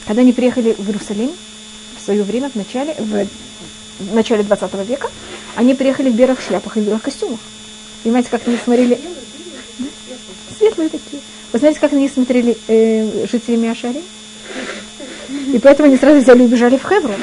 [0.05, 1.31] Когда они приехали в Иерусалим,
[1.97, 3.27] в свое время, в начале, в,
[3.99, 5.09] в начале 20 века,
[5.55, 7.39] они приехали в белых шляпах и в белых костюмах.
[8.03, 8.99] Понимаете, как они смотрели?
[10.57, 11.21] Светлые такие.
[11.51, 14.01] Вы знаете, как них смотрели э, жители Миашари?
[15.53, 17.19] И поэтому они сразу взяли и убежали в Хеврон.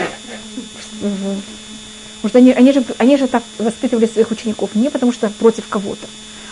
[1.00, 5.68] Потому что они, они, же, они же так воспитывали своих учеников не потому что против
[5.68, 6.06] кого-то,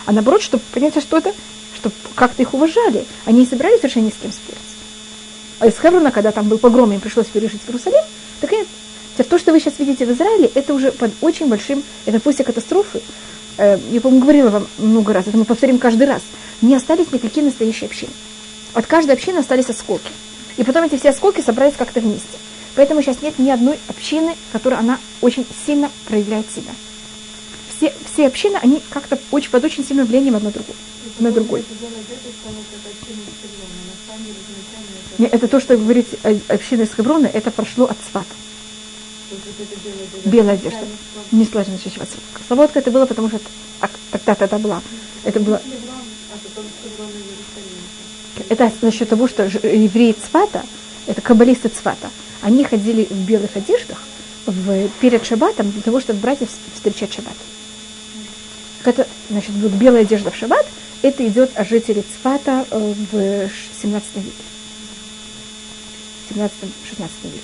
[0.05, 1.33] а наоборот, чтобы понять что-то,
[1.77, 3.05] чтобы как-то их уважали.
[3.25, 4.61] Они не собирались совершенно ни с кем спорить.
[5.59, 8.03] А из Хеврона, когда там был погром, им пришлось пережить в Иерусалим,
[8.41, 8.67] так нет.
[9.29, 13.01] То, что вы сейчас видите в Израиле, это уже под очень большим, это после катастрофы.
[13.57, 16.21] Э, я, по-моему, говорила вам много раз, это мы повторим каждый раз.
[16.61, 18.11] Не остались никакие настоящие общины.
[18.73, 20.11] От каждой общины остались осколки.
[20.57, 22.37] И потом эти все осколки собрались как-то вместе.
[22.75, 26.71] Поэтому сейчас нет ни одной общины, которая она очень сильно проявляет себя.
[27.77, 30.75] Все, все общины, они как-то очень, под очень сильным влиянием одна другой
[31.19, 31.63] на другой.
[35.17, 38.29] Нет, это то, что вы говорите община из Хеврона, это прошло от свата.
[40.25, 40.85] Белая одежда.
[41.31, 42.09] Не сложно чувствовать.
[42.47, 43.39] Слободка это было, потому что
[44.11, 44.81] тогда-то это была.
[45.23, 45.61] Это было...
[48.49, 50.63] Это насчет того, что евреи Цвата,
[51.07, 52.09] это каббалисты Цвата,
[52.41, 53.97] они ходили в белых одеждах
[54.45, 57.33] в, перед шаббатом для того, чтобы братьев встречать шаббат.
[58.87, 60.65] Это, значит, будет белая одежда в шаббат,
[61.01, 63.49] это идет о жителе Цфата э, в
[63.81, 64.31] 17 веке.
[66.29, 66.51] 17-16
[67.23, 67.41] веке.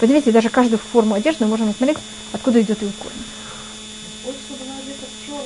[0.00, 1.98] Поднимите, даже каждую форму одежды мы можем посмотреть,
[2.32, 4.34] откуда идет его корень.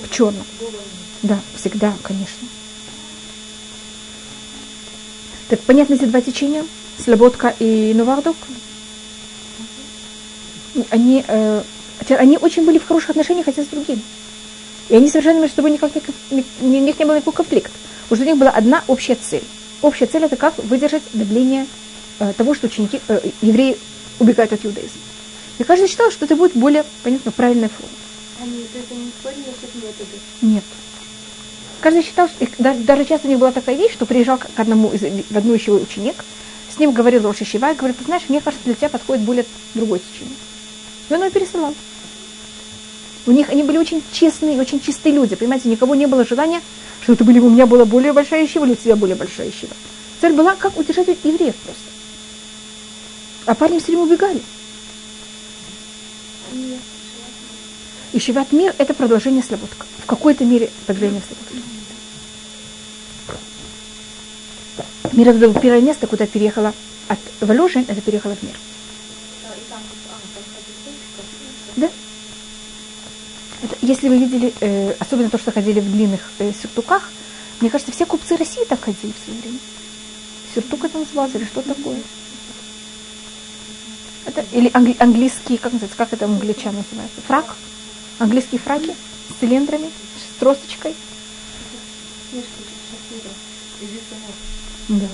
[0.04, 0.46] В черном.
[1.22, 2.46] Да, всегда, конечно.
[5.48, 6.64] Так понятно эти два течения?
[7.04, 8.36] Слободка и Новардок?
[10.90, 11.62] Они, э,
[12.10, 14.00] они очень были в хороших отношениях один с другим.
[14.90, 15.92] И они совершенно между собой никак
[16.30, 17.70] не, у них не было никакого конфликта.
[18.08, 19.44] Потому что у них была одна общая цель.
[19.82, 21.66] Общая цель это как выдержать давление
[22.18, 23.78] э, того, что ученики, э, евреи
[24.18, 25.00] убегают от иудаизма.
[25.58, 27.94] И каждый считал, что это будет более, понятно, правильная форма.
[28.42, 30.18] Они это не спорили насчет метода?
[30.42, 30.64] Нет.
[31.80, 34.90] Каждый считал, что, даже, даже часто у них была такая вещь, что приезжал к одному
[34.92, 36.16] из, в одну еще ученик,
[36.74, 40.00] с ним говорил Роша и говорит, ты знаешь, мне кажется, для тебя подходит более другой
[40.00, 40.36] течение.
[41.08, 41.74] И он его пересылал.
[43.26, 45.36] У них они были очень честные, очень чистые люди.
[45.36, 46.60] Понимаете, никого не было желания,
[47.02, 49.72] что это были, у меня была более большая ищева, или у тебя более большая ищева.
[50.20, 51.82] Цель была, как удержать евреев просто.
[53.46, 54.42] А парни все время убегали.
[58.12, 59.86] И Шиват мир– это продолжение слободка.
[60.02, 61.54] В какой-то мере продолжение слободка.
[65.12, 66.72] Мир это было первое место, куда переехала
[67.08, 68.54] от Воложин, это переехала в мир.
[73.82, 77.10] Если вы видели, э, особенно то, что ходили в длинных э, сюртуках,
[77.60, 79.58] мне кажется, все купцы России так ходили в свое время.
[80.54, 81.98] Сюртук это назывался или что такое?
[84.26, 87.20] Это, или англи, английский, как называется, как это англичан называется?
[87.26, 87.56] Фрак?
[88.18, 88.94] Английские фраки
[89.28, 90.94] с цилиндрами, с тросточкой.
[94.88, 95.06] Да.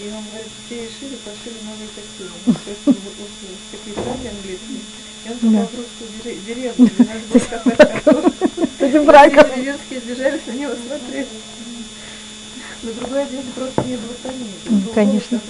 [0.00, 2.38] И он говорит, все шили, пошили новые костюмы.
[2.46, 3.30] Ну, То есть вот- вот
[3.72, 4.80] такие фраги английские.
[5.24, 5.66] И он попал Да.
[5.66, 8.32] в русскую дере- деревню, где надо было картошку.
[8.78, 9.44] С этим браком.
[9.56, 11.26] Деревенские сбежались на него смотреть.
[12.80, 14.14] На другой одежде просто не было.
[14.68, 15.40] М, конечно.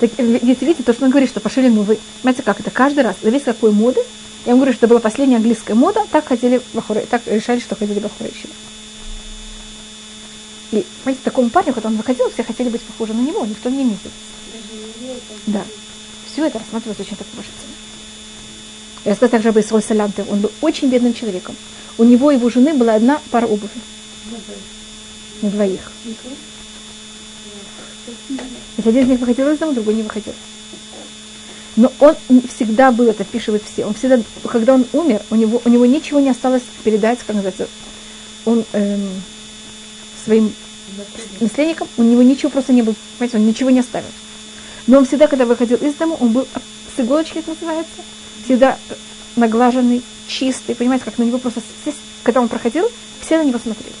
[0.00, 1.98] Так, э, видите, видите, то, что он говорит, что пошили новый.
[2.22, 2.70] Понимаете, как это?
[2.70, 4.00] Каждый раз, зависит какой моды.
[4.46, 6.24] Я вам говорю, что это была последняя английская мода, так
[6.72, 8.48] бахуры, так решали, что ходили бахуры еще.
[10.72, 13.84] И, понимаете, такому парню, когда он выходил, все хотели быть похожи на него, никто не
[13.84, 14.10] месяц.
[15.46, 15.62] Да.
[16.32, 17.74] Все это рассматривалось очень так уважительно.
[19.04, 20.24] Я сказала также об Исроль Салянте.
[20.30, 21.56] Он был очень бедным человеком.
[21.98, 23.70] У него и его жены была одна пара обуви.
[25.42, 25.92] На двоих.
[28.78, 30.32] Если один из них выходил из дома, другой не выходил.
[31.76, 32.16] Но он
[32.54, 36.20] всегда был, это впишивают все, он всегда, когда он умер, у него, у него ничего
[36.20, 37.66] не осталось передать, как называется,
[38.44, 39.08] он эм,
[40.24, 40.52] своим
[41.40, 44.08] наследникам, у него ничего просто не было, понимаете, он ничего не оставил.
[44.86, 46.46] Но он всегда, когда выходил из дома, он был
[46.96, 48.02] с иголочки, это называется,
[48.44, 48.78] всегда
[49.36, 51.62] наглаженный, чистый, понимаете, как на него просто,
[52.22, 53.94] когда он проходил, все на него смотрели.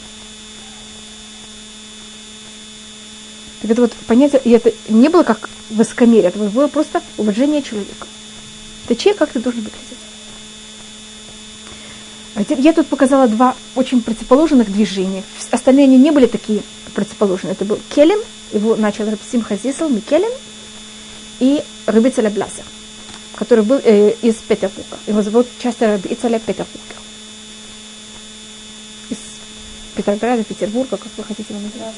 [3.62, 8.08] Так это вот понятие, и это не было как воскомерие, это было просто уважение человека.
[8.84, 9.98] Это человек, как ты должен выглядеть.
[12.34, 15.22] Я тут показала два очень противоположных движения.
[15.50, 16.62] Остальные они не были такие
[16.94, 17.52] противоположные.
[17.52, 18.18] Это был Келем,
[18.52, 20.30] его начал Рабсим Хазисел, Микелем,
[21.40, 22.64] и Рабицеля Бласер,
[23.34, 24.98] который был э, из Петербурга.
[25.06, 26.94] Его зовут часто Рабицеля Петербурга.
[29.10, 29.18] Из
[29.96, 31.94] Петрограда, Петербурга, как вы хотите его называть.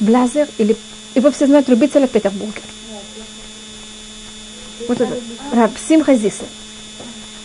[0.00, 0.76] Блазер, или
[1.14, 2.60] его все знают Рабицеля Петербурга.
[4.88, 5.16] Вот это.
[5.52, 6.46] Раб Симха Зисел.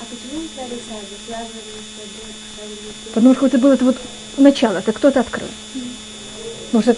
[0.01, 0.58] А почему не стали сразу?
[0.58, 0.58] Сразу не
[3.13, 3.97] Потому что это было это вот
[4.37, 5.47] начало, это кто-то открыл.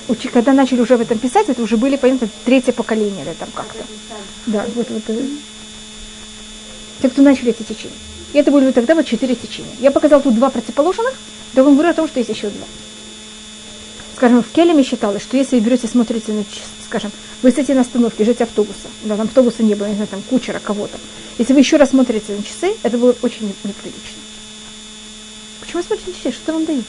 [0.09, 3.49] Учи- когда начали уже в этом писать, это уже были, понятно, третье поколение или там
[3.53, 3.83] как-то.
[4.47, 5.03] Да, вот, вот.
[5.07, 5.25] э,
[7.01, 7.95] Те, кто начали эти течения.
[8.33, 9.71] И это были тогда вот четыре течения.
[9.79, 11.13] Я показала тут два противоположных,
[11.53, 12.65] вам говорю о том, что есть еще два.
[14.21, 16.45] Скажем, в Келеме считалось, что если вы берете, смотрите на
[16.85, 20.21] скажем, вы стоите на остановке, ждете автобуса, да, там автобуса не было, не знаю, там
[20.21, 20.99] кучера кого-то.
[21.39, 24.21] Если вы еще раз смотрите на часы, это было очень не- неприлично.
[25.59, 26.37] Почему вы смотрите на часы?
[26.39, 26.85] Что вам дают?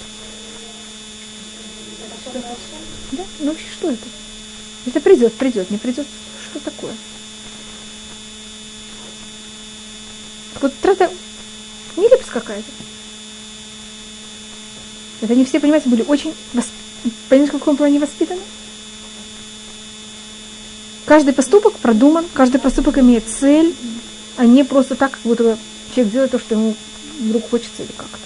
[3.12, 3.25] Да?
[3.38, 4.05] Ну вообще что это?
[4.85, 6.07] Это придет, придет, не придет.
[6.51, 6.92] Что такое?
[10.53, 11.11] Так Вот трата
[11.97, 12.71] нелепость какая-то.
[15.23, 16.73] Это они все, понимаете, были очень, восп...
[17.29, 18.41] понимаете, в каком плане воспитаны?
[21.05, 23.75] Каждый поступок продуман, каждый поступок имеет цель,
[24.37, 25.59] а не просто так, как будто
[25.95, 26.75] человек делает то, что ему
[27.21, 28.19] вдруг хочется или как-то.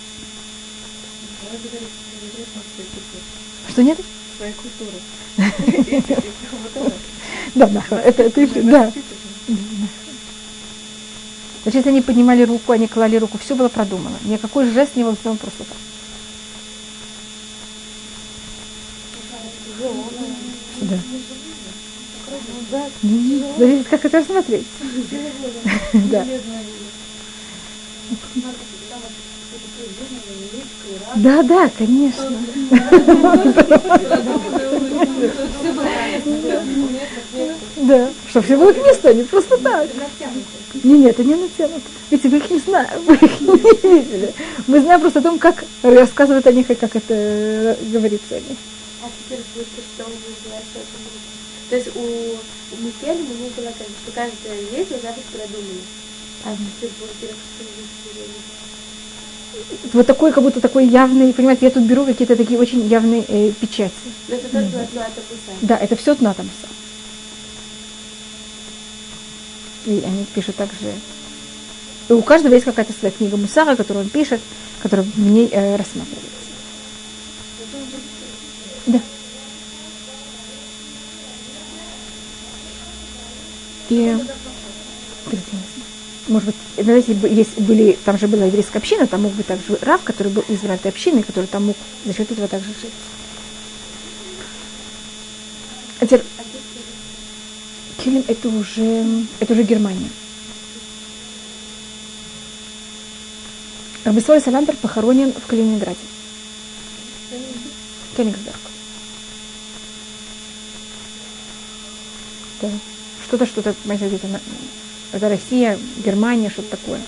[3.68, 3.98] Что нет?
[4.36, 6.22] Своей культуры.
[7.54, 8.92] Да, да, это, и- да.
[11.62, 14.16] Значит, если они поднимали руку, они клали руку, все было продумано.
[14.24, 15.76] Никакой жест не был сделан просто так.
[20.90, 20.98] Да.
[23.58, 24.66] Зависит, как это рассмотреть.
[25.92, 26.26] Да.
[31.16, 32.32] Да, да, конечно.
[37.76, 39.88] Да, что все было к месту, а не просто так.
[40.82, 41.80] Не, нет, это не натянуто.
[42.10, 44.34] Ведь мы их не знаем, мы их не видели.
[44.66, 48.40] Мы знаем просто о том, как рассказывают о них и как это э, говорится о
[48.40, 48.58] них.
[49.06, 51.22] А теперь будет, что называется это будет.
[51.70, 55.80] То есть у, у Микеля у него было как бы, каждая должна быть продумана.
[56.44, 57.34] А в Петербурге
[59.92, 63.52] Вот такой, как будто такой явный, понимаете, я тут беру какие-то такие очень явные э,
[63.52, 63.94] печати.
[64.26, 65.52] Но это тоже одно от Апуса.
[65.62, 66.66] Да, это все на Тамса.
[69.86, 70.92] И они пишут также...
[72.08, 74.40] И у каждого есть какая-то своя книга Мусара, которую он пишет,
[74.82, 76.35] которая в ней э, рассматривается.
[78.86, 79.00] Да.
[83.88, 84.16] И...
[86.28, 89.78] Может быть, знаете, бы- есть, были, там же была еврейская община, там мог быть также
[89.80, 92.92] Рав, который был избран этой общиной, который там мог за счет этого также жить.
[96.00, 96.24] А теперь,
[97.98, 99.04] Келем это уже,
[99.38, 100.10] это уже Германия.
[104.04, 105.96] Рабисоль Салантер похоронен в Калининграде.
[108.16, 108.65] Кенигсберг.
[113.26, 113.74] Что-то, что-то,
[114.28, 114.40] на-
[115.12, 117.00] это Россия, Германия, что-то такое.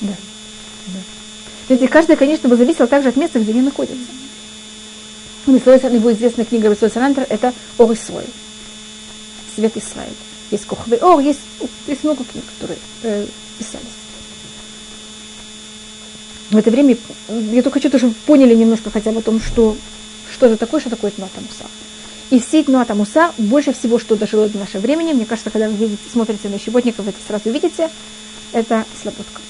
[0.00, 0.14] Да.
[0.86, 1.00] да.
[1.68, 4.06] Ведь каждая, конечно, бы зависела также от места, где они находятся.
[5.46, 8.28] Ну, одной стороны, его известная книга Русой Санантер– это Ор Исраиль,
[9.54, 10.12] Свет Исраиль.
[10.50, 11.40] Есть Кохвей Ор, есть,
[11.86, 13.26] есть много книг, которые э,
[13.58, 13.84] писались.
[16.50, 16.96] В это время
[17.28, 19.76] я только хочу, чтобы поняли немножко хотя бы о том, что,
[20.32, 21.64] что это такое, что такое Тнуата Муса.
[22.30, 25.74] И сеть Тнуата Муса больше всего, что дожило до нашего времени, мне кажется, когда вы
[25.74, 27.90] видите, смотрите на щеботников, это сразу видите,
[28.52, 29.40] это слободка.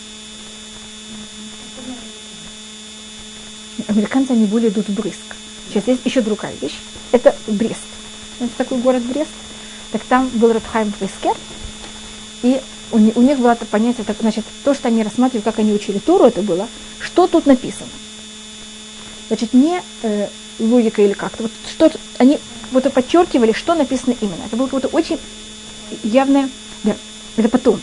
[3.87, 5.37] Американцы, они более идут в Брыск.
[5.69, 6.79] Сейчас есть еще другая вещь.
[7.13, 7.81] Это Брест.
[8.41, 9.31] Это такой город Брест.
[9.93, 11.37] Так там был Редхайм Брискер.
[12.43, 12.61] И
[12.93, 15.99] у, у них было это понятие, так, значит, то, что они рассматривали, как они учили
[15.99, 16.69] Тору, это было,
[16.99, 17.91] что тут написано.
[19.29, 20.29] Значит, не э,
[20.59, 21.45] логика или как-то.
[21.45, 22.39] Вот что они
[22.71, 24.43] вот подчеркивали, что написано именно.
[24.47, 25.19] Это было какое-то очень
[26.03, 26.49] явное,
[26.85, 26.97] да,
[27.37, 27.81] это потом.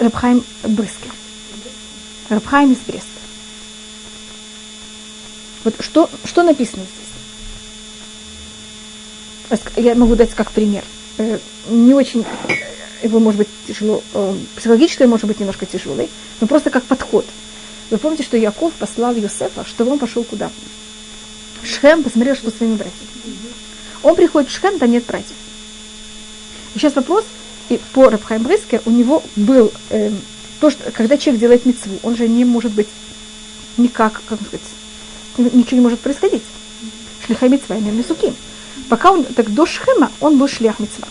[0.00, 1.12] Рабхайм Брискер.
[2.28, 3.06] Рабхайм из Бреста.
[5.64, 6.84] Вот что, что написано
[9.50, 9.60] здесь?
[9.76, 10.84] Я могу дать как пример.
[11.18, 11.38] Э,
[11.68, 12.24] не очень
[13.02, 16.08] его может быть тяжело, э, психологически может быть немножко тяжелый,
[16.40, 17.26] но просто как подход.
[17.90, 20.50] Вы помните, что Яков послал Юсефа, чтобы он пошел куда?
[21.66, 23.10] Шхем, посмотрел, что с своими братьями.
[24.02, 25.36] Он приходит в Шхем, там нет братьев.
[26.74, 27.24] И сейчас вопрос,
[27.68, 30.12] и по Рабхайм Бриске у него был э,
[30.60, 32.88] то, что когда человек делает мецву, он же не может быть
[33.76, 36.42] никак, как сказать, ничего не может происходить.
[37.26, 38.34] Шлиха мецва, имеем суким.
[38.88, 41.08] Пока он, так до Шхема, он был шлях мецва.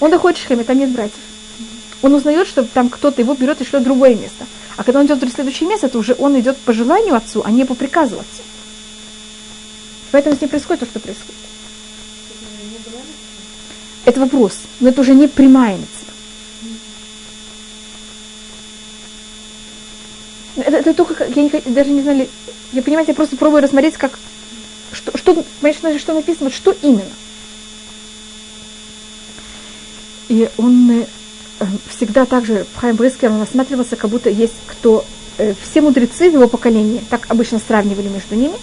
[0.00, 1.14] Он доходит в Шхеме, там нет братьев.
[2.02, 4.46] Он узнает, что там кто-то его берет и шлет в другое место.
[4.76, 7.50] А когда он идет в следующее место, то уже он идет по желанию отцу, а
[7.50, 8.42] не по приказу отцу.
[10.12, 11.34] Поэтому с ним происходит то, что происходит.
[14.04, 16.14] Это вопрос, но это уже не прямая мецва.
[20.56, 22.28] Это, это только, я не, даже не знаю,
[22.72, 24.18] я понимаете, я просто пробую рассмотреть, как,
[24.92, 27.02] что, что, понимаешь, что написано, что именно.
[30.28, 31.06] И он э,
[31.88, 35.04] всегда также, Хайм Брискер, он рассматривался, как будто есть кто,
[35.38, 38.54] э, все мудрецы в его поколении, так обычно сравнивали между ними,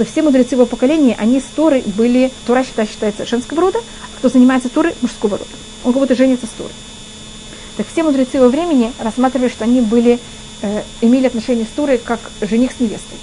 [0.00, 4.30] что все мудрецы его поколения, они с Торой были, Тора считается, женского рода, а кто
[4.30, 5.50] занимается Торой мужского рода.
[5.84, 6.72] Он как будто женится с Торой.
[7.76, 10.18] Так все мудрецы его времени рассматривали, что они были
[10.62, 13.18] э, имели отношения с Турой как жених с невестой.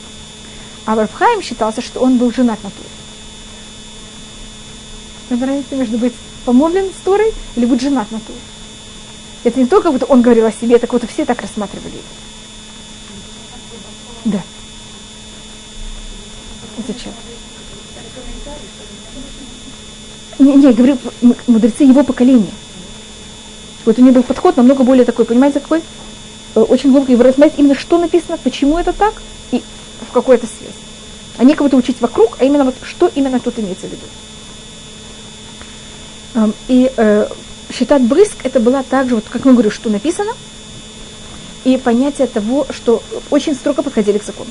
[0.85, 2.89] А Варфхайм считался, что он был женат на Туре.
[5.31, 6.13] Это разница между быть
[6.45, 8.39] помолвлен с Турой или быть женат на Туре.
[9.45, 12.03] Это не только вот он говорил о себе, так вот все так рассматривали его.
[14.25, 14.43] Да.
[16.87, 17.11] Зачем?
[20.39, 20.97] Не, не, я говорю,
[21.47, 22.51] мудрецы его поколения.
[23.85, 25.81] Вот у него был подход намного более такой, понимаете, какой?
[26.55, 29.21] Э, очень глубоко его рассмотреть именно что написано, почему это так
[29.51, 29.61] и
[30.07, 30.75] в какой то связь.
[31.37, 34.05] А не кого-то учить вокруг, а именно вот что именно тут имеется в виду.
[36.67, 37.27] И э,
[37.71, 40.31] считать брызг это была также, вот как мы говорю, что написано,
[41.63, 44.49] и понятие того, что очень строго подходили к закону.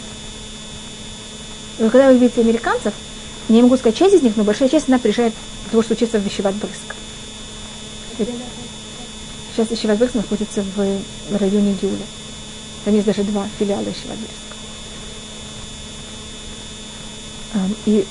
[1.79, 2.95] Но когда вы видите американцев,
[3.49, 5.97] я не могу сказать часть из них, но большая часть, она приезжает для того, чтобы
[5.97, 6.95] учиться вещевать брызг.
[9.57, 12.05] Сейчас Брикс находится в районе Гиуля.
[12.85, 14.47] Там есть даже два филиала Ишиват Брикс.
[17.87, 18.07] И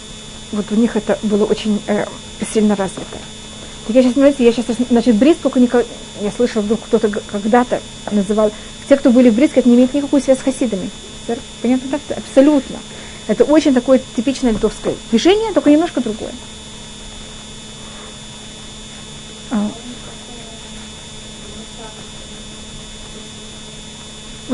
[0.51, 2.05] вот у них это было очень э,
[2.51, 3.17] сильно развито.
[3.85, 5.87] Так я сейчас, знаете, я сейчас, значит, Бриск, только никогда,
[6.21, 8.51] я слышала, вдруг кто-то когда-то называл,
[8.89, 10.89] те, кто были в Бриске, это не имеет никакую связь с хасидами.
[11.61, 12.17] Понятно так?
[12.17, 12.77] Абсолютно.
[13.27, 16.31] Это очень такое типичное литовское движение, только немножко другое.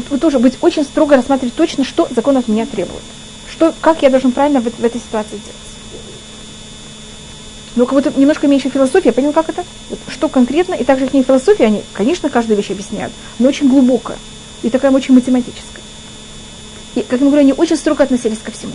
[0.02, 3.04] вот, вот тоже быть очень строго рассматривать точно, что закон от меня требует.
[3.52, 5.56] Что, как я должен правильно в, в этой ситуации делать.
[7.76, 9.64] Но как будто немножко меньше философии, я понял, как это?
[9.90, 13.70] Вот, что конкретно, и также их не философия, они, конечно, каждую вещь объясняют, но очень
[13.70, 14.18] глубокая
[14.62, 15.81] и такая очень математическая.
[16.96, 18.74] И, как я говорю, они очень строго относились ко всему.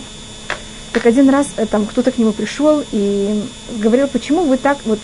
[0.93, 3.43] Так один раз э, там кто-то к нему пришел и
[3.77, 4.99] говорил, почему вы так, вот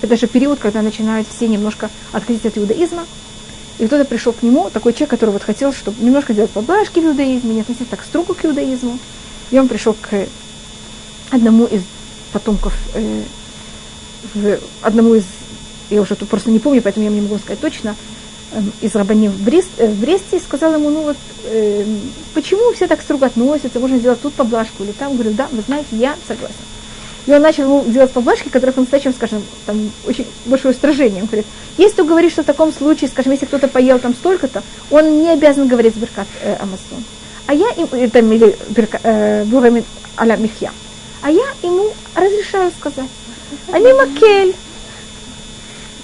[0.00, 3.04] это же период, когда начинают все немножко отходить от иудаизма,
[3.78, 7.06] и кто-то пришел к нему, такой человек, который вот хотел, чтобы немножко делать поблажки в
[7.06, 8.98] иудаизме, не относиться так строго к иудаизму.
[9.50, 10.26] И он пришел к
[11.30, 11.82] одному из
[12.32, 13.22] потомков, э,
[14.34, 15.24] в, одному из,
[15.90, 17.96] я уже тут просто не помню, поэтому я не могу сказать точно,
[18.80, 21.84] из рабаним в, Брест, э, в Бресте, и сказал ему, ну вот, э,
[22.34, 25.14] почему все так строго относятся, можно сделать тут поблажку или там.
[25.14, 26.54] Говорю, да, вы знаете, я согласен.
[27.26, 31.22] И он начал ему делать поблажки, которых он стачем, скажем, там очень большое устражение.
[31.22, 31.46] Он говорит,
[31.78, 35.30] если ты говоришь, что в таком случае, скажем, если кто-то поел там столько-то, он не
[35.30, 37.02] обязан говорить Беркат э, Амазон.
[37.46, 38.56] А я им, э, там, или
[39.02, 39.84] э, Бурамин
[40.18, 40.70] аля Михья.
[41.22, 43.08] А я ему разрешаю сказать.
[43.72, 44.54] Они макель.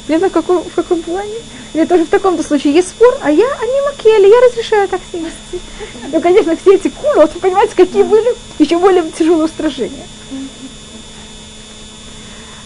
[0.09, 1.35] Не знаю, в каком, в каком плане.
[1.73, 5.29] Или тоже в таком-то случае есть спор, а я, они макели, я разрешаю так себя
[5.29, 5.65] вести.
[6.13, 10.07] Ну, конечно, все эти кулы, вы понимаете, какие были еще более тяжелые устражения.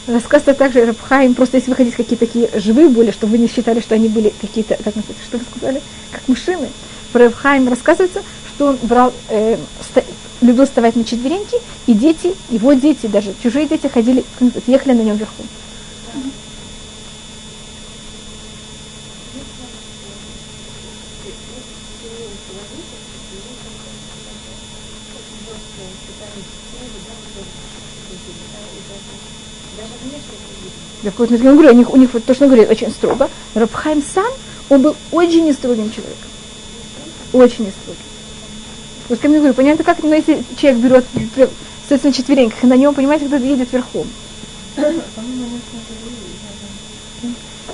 [0.07, 3.95] Рассказывается также Рабхайм, просто если выходить какие-то такие живые боли, чтобы вы не считали, что
[3.95, 4.95] они были какие-то, как
[5.27, 6.69] что вы сказали, как мужчины.
[7.13, 8.23] Про Рабхайм рассказывается,
[8.55, 10.03] что он брал, э, ста,
[10.41, 14.25] любил вставать на четвереньки, и дети, его дети, даже чужие дети ходили,
[14.67, 15.43] ехали на нем вверху.
[31.05, 33.29] Так вот, я говорю, у них, у них вот то, что он говорит, очень строго.
[33.55, 34.33] Рабхайм сам,
[34.71, 36.31] он был очень нестрогим человеком.
[37.35, 38.01] Очень нестрогим.
[39.11, 41.05] Вот ко мне говорю, понятно, как, ну, если человек берет,
[41.91, 44.07] на четвереньках, и на нем, понимаете, кто едет верхом.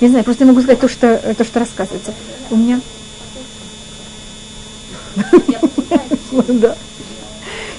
[0.00, 2.12] Не знаю, просто я могу сказать то, что, то, что рассказывается.
[2.50, 2.80] У меня...
[6.48, 6.76] Да.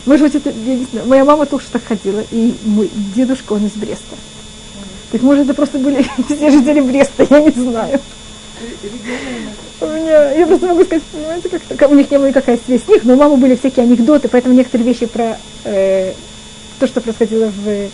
[0.05, 3.65] Может быть, это, я не знаю, моя мама тоже так ходила, и мой дедушка, он
[3.65, 4.15] из Бреста.
[5.11, 7.99] Так может, это просто были все жители Бреста, я не знаю.
[9.81, 12.87] У меня, я просто могу сказать, понимаете, как у них не было никакая связь с
[12.87, 16.13] них, но у мамы были всякие анекдоты, поэтому некоторые вещи про э,
[16.79, 17.89] то, что происходило в,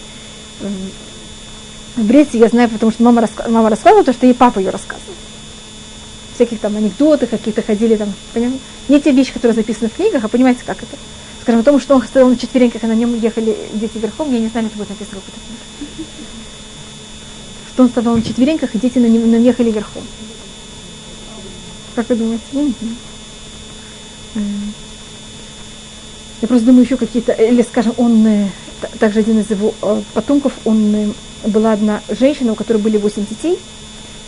[1.96, 4.70] в Бресте, я знаю, потому что мама, раска, мама рассказывала то, что ей папа ее
[4.70, 5.14] рассказывал.
[6.36, 8.60] Всяких там анекдоты какие-то ходили там, понимаете?
[8.90, 10.98] Не те вещи, которые записаны в книгах, а понимаете, как это.
[11.42, 14.40] Скажем, о том, что он стоял на четвереньках, и на нем ехали дети верхом, я
[14.40, 16.08] не знаю, это будет написано в этой
[17.78, 20.02] что он вставал на четвереньках, и дети на нем, на нем ехали верхом.
[21.94, 22.74] Как вы думаете?
[26.42, 28.50] Я просто думаю, еще какие-то, или, скажем, он, э,
[28.98, 31.12] также один из его э, потомков, он, э,
[31.46, 33.60] была одна женщина, у которой были восемь детей,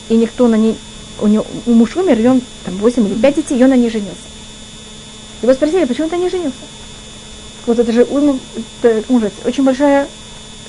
[0.10, 0.78] и никто на ней,
[1.20, 3.78] у него, у муж умер, и он, там, восемь или пять детей, и он на
[3.78, 4.14] ней женился.
[5.42, 6.54] Его спросили, почему ты не женился?
[7.66, 8.38] Вот это же, ему,
[8.84, 9.04] это,
[9.44, 10.08] очень большая,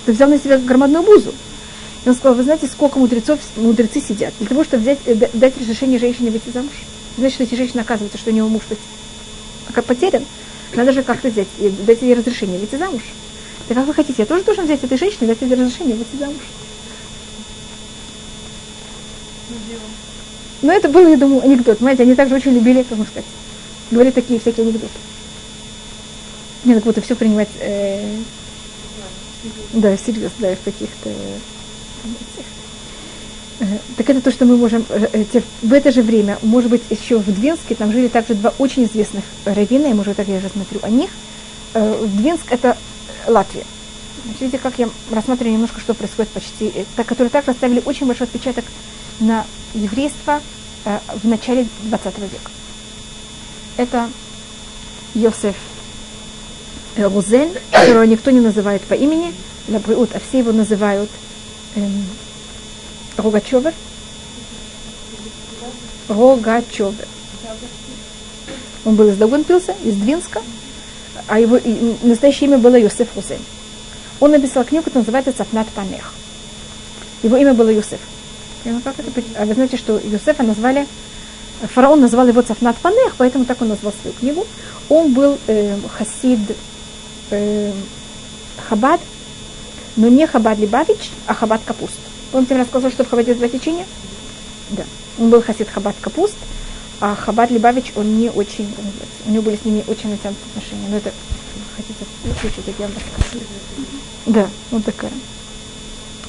[0.07, 1.35] ты взял на себя громадную бузу.
[2.05, 5.61] И он сказал, вы знаете, сколько мудрецов, мудрецы сидят для того, чтобы взять, э, дать
[5.61, 6.72] разрешение женщине выйти замуж.
[7.18, 8.62] Значит, что эти женщины оказывается, что у него муж
[9.72, 10.24] как потерян,
[10.74, 13.03] надо же как-то взять и дать ей разрешение выйти замуж.
[13.68, 16.42] Так как вы хотите, я тоже должен взять этой женщине дать ей разрешение выйти замуж.
[20.62, 21.78] Но это был, я думаю, анекдот.
[21.78, 23.28] Понимаете, они также очень любили, как можно сказать,
[23.90, 24.92] говорить такие всякие анекдоты.
[26.64, 28.16] Не, так вот и все принимать, э,
[29.72, 31.11] да, серьезно, да, в каких-то
[33.96, 35.24] так это то, что мы можем э,
[35.62, 39.24] в это же время, может быть, еще в Двинске, там жили также два очень известных
[39.44, 41.11] раввина, я, может, так я же смотрю о них.
[41.74, 42.78] Э, Двинск– это
[43.26, 43.64] Латвия.
[44.24, 48.64] Значит, видите, как я рассматриваю немножко, что происходит почти, которые также оставили очень большой отпечаток
[49.18, 49.44] на
[49.74, 50.40] еврейство
[51.22, 52.51] в начале 20 века.
[53.76, 54.09] Это
[55.14, 55.57] Йосеф
[56.96, 59.32] Рузель, которого никто не называет по имени,
[59.68, 61.11] а все его называют
[61.76, 62.06] эм,
[63.16, 63.74] Рогачевер.
[66.08, 67.06] Рогачевер.
[68.84, 70.42] Он был из Даугенпилса, из Двинска,
[71.26, 71.60] а его
[72.02, 73.40] настоящее имя было Йосеф Хусейн.
[74.20, 76.14] Он написал книгу, которая называется «Цафнат Панех».
[77.22, 78.00] Его имя было Йосеф.
[78.84, 79.10] Как это?
[79.36, 80.86] А вы знаете, что Йосефа назвали,
[81.62, 84.46] фараон назвал его Цафнат Панех, поэтому так он назвал свою книгу.
[84.88, 86.40] Он был э, хасид
[87.30, 87.72] э,
[88.68, 89.00] Хабад,
[89.97, 91.99] но не Хабад Либавич, а Хабад Капуст.
[92.32, 93.86] Помните, я рассказывала, что в Хабаде два течения?
[94.70, 94.84] Да.
[95.18, 96.36] Он был хасид Хабад Капуст,
[97.01, 98.72] а Хабад Либавич, он не очень,
[99.26, 100.88] у него были с ними очень натянутые отношения.
[100.91, 101.12] Но это,
[101.76, 102.05] хотите,
[102.41, 103.45] чуть-чуть, я вам расскажу.
[104.26, 105.12] Да, вот такая.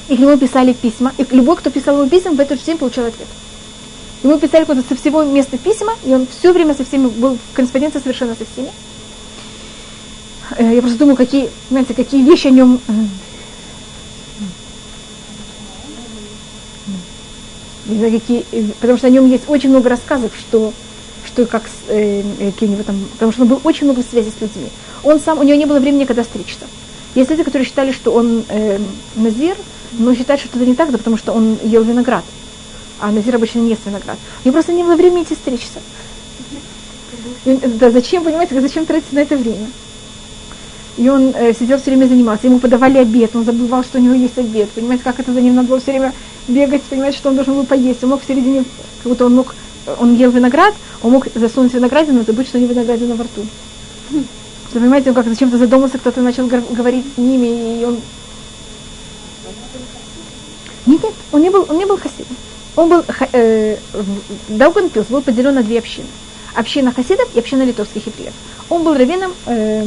[0.08, 2.78] И к нему писали письма, и любой, кто писал ему письма, в этот же день
[2.78, 3.28] получал ответ.
[4.22, 7.56] Ему писали куда-то со всего места письма, и он все время со всеми был в
[7.56, 8.70] корреспонденции совершенно со всеми.
[10.58, 12.80] Э, я просто думаю, какие, знаете, какие вещи о нем
[17.86, 18.42] э,
[18.80, 20.72] потому что о нем есть очень много рассказов, что,
[21.26, 24.68] что как э, какие-нибудь там, потому что он был очень много связей с людьми.
[25.02, 26.66] Он сам, у него не было времени, когда стричься.
[27.14, 28.78] Есть люди, которые считали, что он э,
[29.16, 29.56] назир,
[29.92, 32.24] но считают, что это не так, да, потому что он ел виноград.
[33.00, 34.16] А назир обычно не ест виноград.
[34.44, 35.80] У него просто не было времени идти стричься.
[37.44, 39.66] Да, зачем, понимаете, зачем тратить на это время?
[40.96, 42.46] И он э, сидел все время занимался.
[42.46, 44.70] Ему подавали обед, он забывал, что у него есть обед.
[44.70, 46.12] Понимаете, как это за ним надо было все время
[46.48, 48.02] бегать, понимаете, что он должен был поесть.
[48.04, 48.64] Он мог в середине,
[49.02, 49.54] как будто он мог,
[49.98, 53.46] он ел виноград, он мог засунуть виноградину, но забыть, что не виноградина во рту.
[54.70, 58.00] Что, понимаете, он как зачем-то задумался, кто-то начал говорить с ними, и он...
[60.86, 62.36] Нет, нет, он не был, он не был хасидом.
[62.74, 63.76] Он был, э,
[64.48, 66.06] Даугенпилс был поделен на две общины.
[66.54, 68.32] Община хасидов и община литовских евреев.
[68.68, 69.86] Он был раввином э,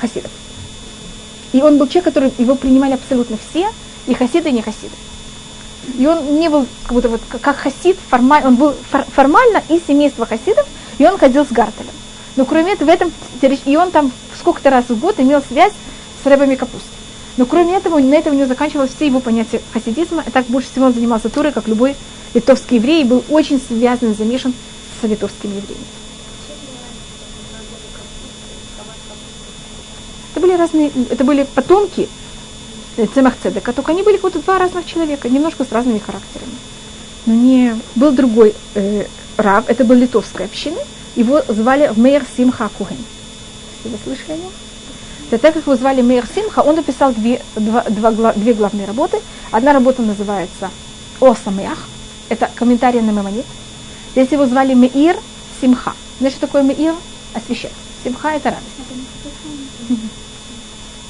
[0.00, 0.30] хасидов.
[1.52, 3.68] И он был человек, который его принимали абсолютно все,
[4.06, 4.94] и хасиды, и не хасиды.
[5.98, 9.80] И он не был как будто вот как хасид, формаль, он был фор, формально из
[9.86, 10.66] семейства хасидов,
[10.98, 11.92] и он ходил с Гартелем.
[12.36, 13.12] Но кроме этого, в этом,
[13.42, 15.72] и он там сколько-то раз в год имел связь
[16.22, 16.88] с рыбами капусты.
[17.36, 20.22] Но кроме этого, на этом у него заканчивалось все его понятия хасидизма.
[20.26, 21.96] И так больше всего он занимался Турой, как любой
[22.34, 24.52] литовский еврей, и был очень связан, замешан
[25.00, 25.84] с литовскими евреями.
[30.32, 32.08] Это были разные, это были потомки
[33.14, 36.52] Цемах Цедека, только они были вот два разных человека, немножко с разными характерами.
[37.26, 40.78] Но не был другой э, раб, это был литовская община,
[41.16, 42.96] его звали Мейер Симха Куген.
[43.84, 44.50] Вы слышали о нем?
[45.30, 49.20] Так как его звали Мейер Симха, он написал две, два, два, две главные работы.
[49.50, 50.70] Одна работа называется
[51.20, 51.88] О Самеах,
[52.28, 53.46] это комментарий на Мемонит.
[54.12, 55.16] Здесь его звали Меир
[55.60, 55.94] Симха.
[56.18, 56.94] Что такое Меир?
[57.34, 57.72] Освещать.
[58.02, 58.66] Симха– это радость.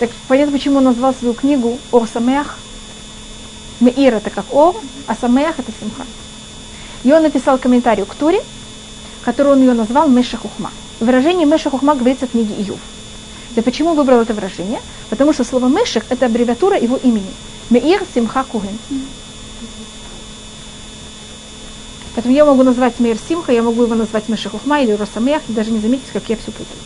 [0.01, 2.57] Так понятно, почему он назвал свою книгу Ор Самеах.
[3.81, 4.75] Меир это как Ор,
[5.07, 6.07] а Самеах это Симха.
[7.05, 8.43] И он написал комментарий к Туре,
[9.23, 10.71] который он ее назвал Меша Хухма.
[11.01, 12.79] Выражение Меша Хухма говорится в книге Июв.
[13.57, 14.81] И почему выбрал это выражение?
[15.11, 17.31] Потому что слово Мешек это аббревиатура его имени.
[17.69, 18.79] Меир Симха Куген.
[22.15, 25.71] Поэтому я могу назвать Мейр Симха, я могу его назвать Мешахухма или Росамех, и даже
[25.71, 26.79] не заметить, как я все путаю.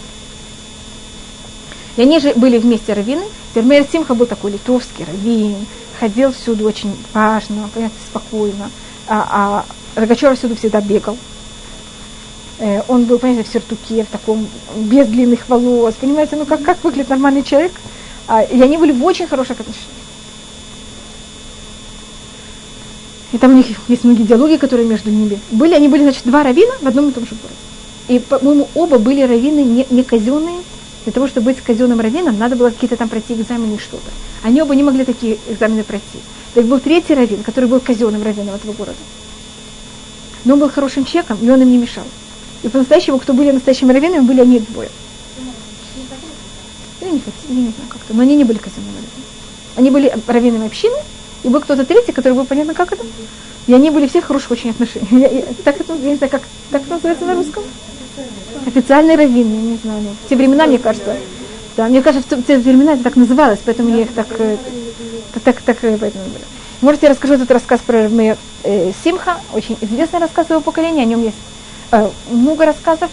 [1.96, 3.24] И они же были вместе раввины.
[3.54, 5.56] Теперь Симха был такой литовский раввин,
[6.00, 8.70] ходил всюду очень важно, понятно, спокойно.
[9.06, 9.64] А,
[9.96, 11.16] а Рогачев всюду всегда бегал.
[12.58, 15.94] Э, он был, понимаете, в сюртуке, в таком, без длинных волос.
[16.00, 17.72] Понимаете, ну как, как выглядит нормальный человек?
[18.26, 19.90] А, и они были в очень хороших отношениях.
[23.32, 25.74] И там у них есть многие диалоги, которые между ними были.
[25.74, 27.58] Они были, значит, два равина в одном и том же городе.
[28.06, 30.58] И, по-моему, оба были раввины не, не казенные,
[31.04, 34.10] для того, чтобы быть казенным раввином, надо было какие-то там пройти экзамены и что-то.
[34.42, 36.18] Они оба не могли такие экзамены пройти.
[36.54, 38.96] Так был третий раввин, который был казенным раввином этого города.
[40.44, 42.04] Но он был хорошим человеком, и он им не мешал.
[42.62, 44.88] И по-настоящему, кто были настоящими раввинами, были они двое.
[47.00, 49.24] Или не хотели, я не знаю как-то, но они не были казенными раввинами.
[49.76, 50.96] Они были раввинами общины,
[51.42, 53.04] и был кто-то третий, который был понятно, как это.
[53.66, 55.12] И они были все в хороших очень отношениях.
[55.12, 57.62] Я, я, так это, я не знаю, как так это называется на русском.
[58.66, 60.16] Официальный раввин, я не знаю.
[60.24, 61.16] В те времена, мне кажется,
[61.76, 64.56] да, мне кажется, в те времена это так называлось, поэтому я их так, э,
[65.44, 66.24] так, так, э, поэтому
[66.80, 71.06] Может, я расскажу этот рассказ про Мейер э, Симха, очень известный рассказ его поколения, о
[71.06, 71.36] нем есть
[71.90, 73.10] э, много рассказов,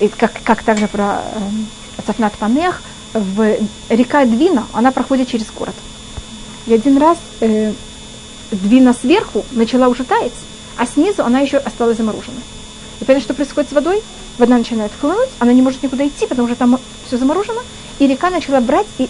[0.00, 2.82] и как, как также про э, Цафнат Панех.
[3.14, 3.58] В
[3.90, 5.74] река Двина, она проходит через город.
[6.66, 7.72] И один раз э,
[8.50, 10.32] Двина сверху начала уже таять,
[10.76, 12.40] а снизу она еще осталась заморожена.
[13.02, 14.00] И понятно, что происходит с водой?
[14.38, 17.60] Вода начинает хлынуть, она не может никуда идти, потому что там все заморожено,
[17.98, 19.08] и река начала брать и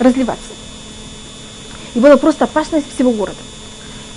[0.00, 0.50] разливаться.
[1.94, 3.38] И была просто опасность всего города.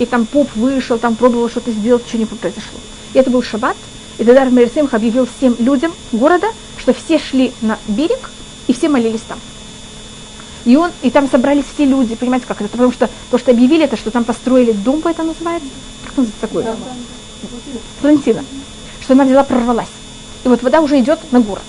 [0.00, 2.80] И там поп вышел, там пробовал что-то сделать, что не произошло.
[3.14, 3.76] И это был шаббат,
[4.18, 8.30] и тогда Мейрсимх объявил всем людям города, что все шли на берег,
[8.66, 9.38] и все молились там.
[10.64, 12.68] И, он, и там собрались все люди, понимаете, как это?
[12.68, 15.68] Потому что то, что объявили, это что там построили дом, это называется?
[16.04, 16.64] Как называется такое?
[18.00, 18.44] Флорентина.
[19.02, 19.88] Что она взяла, прорвалась.
[20.44, 21.62] И вот вода уже идет на город.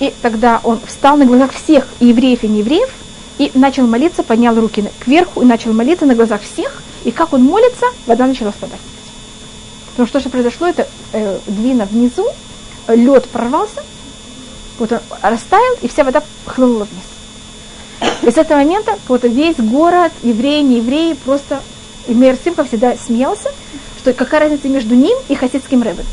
[0.00, 2.88] И тогда он встал на глазах всех и евреев, и неевреев,
[3.38, 6.82] и начал молиться, поднял руки кверху и начал молиться на глазах всех.
[7.04, 8.80] И как он молится, вода начала спадать.
[9.90, 12.26] Потому что то, что произошло, это э, двина внизу,
[12.88, 13.82] лед прорвался,
[14.78, 18.10] вот он растаял, и вся вода хлынула вниз.
[18.22, 21.60] И с этого момента вот весь город, евреи, не евреи, просто
[22.08, 23.50] и Мейер Симха всегда смеялся,
[24.02, 26.04] что какая разница между ним и хасидским рэбом.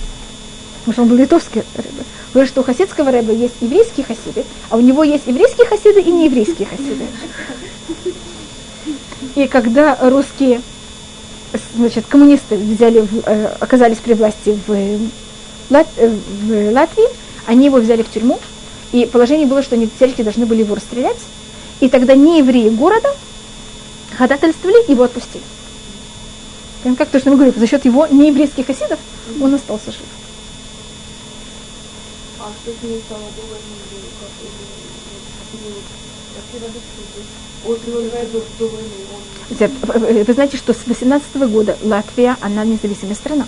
[0.79, 2.03] Потому что он был литовский рэбе.
[2.33, 6.11] Говорит, что у хасидского рэба есть еврейские хасиды, а у него есть еврейские хасиды и
[6.11, 7.05] нееврейские хасиды.
[9.35, 10.61] И когда русские
[11.75, 14.99] значит, коммунисты взяли, э, оказались при власти в,
[15.71, 17.07] Лат, э, в Латвии,
[17.47, 18.39] они его взяли в тюрьму,
[18.91, 21.17] и положение было, что они всячески должны были его расстрелять,
[21.79, 23.09] и тогда не евреи города
[24.15, 25.43] ходатайствовали, его отпустили.
[26.83, 28.99] Прям как то, что мы говорим, за счет его нееврейских хасидов
[29.41, 30.01] он остался жив.
[32.39, 33.23] А что с стало.
[40.25, 43.45] Вы знаете, что с 18 года Латвия, она независимая страна.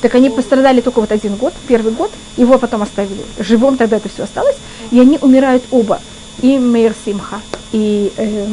[0.00, 4.08] Так они пострадали только вот один год, первый год, его потом оставили живым, тогда это
[4.08, 4.56] все осталось,
[4.90, 6.00] и они умирают оба,
[6.40, 7.40] и Мейр Симха,
[7.70, 8.46] и э,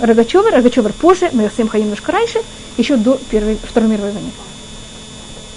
[0.00, 2.40] Рогачевер, Рогачевер позже, Мейр Симха немножко раньше,
[2.76, 4.30] еще до первой, Второй мировой войны.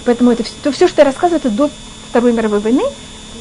[0.04, 1.70] Поэтому это то, все, что я рассказываю, это до
[2.10, 2.84] Второй мировой войны.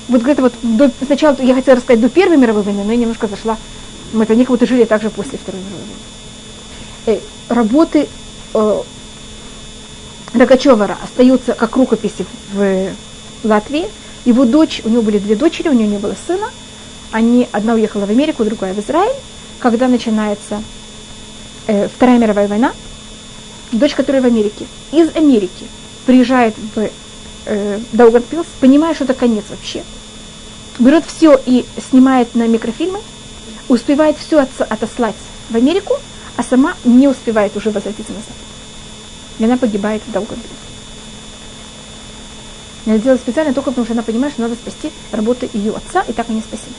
[0.07, 3.27] Вот где-то вот до, сначала я хотела рассказать до Первой мировой войны, но я немножко
[3.27, 3.57] зашла.
[4.13, 5.85] Мы это них вот и жили также после Второй мировой
[7.05, 7.21] войны.
[7.49, 8.07] Э, работы
[8.53, 8.81] э,
[10.33, 12.89] Рогачевара остаются как рукописи в
[13.43, 13.87] Латвии.
[14.25, 16.49] Его дочь, у него были две дочери, у него не было сына.
[17.11, 19.15] Они, одна уехала в Америку, другая в Израиль.
[19.59, 20.61] Когда начинается
[21.67, 22.73] э, Вторая мировая война,
[23.71, 25.65] дочь, которая в Америке, из Америки
[26.05, 26.89] приезжает в
[27.45, 29.83] э, Даугавпилс, понимая, что это конец вообще.
[30.79, 32.99] Берет все и снимает на микрофильмы,
[33.67, 35.15] успевает все отослать
[35.49, 35.95] в Америку,
[36.35, 38.27] а сама не успевает уже возвратиться назад.
[39.39, 40.37] И она погибает в долгом
[42.85, 46.13] Она делает специально только потому, что она понимает, что надо спасти работы ее отца, и
[46.13, 46.75] так они спасены.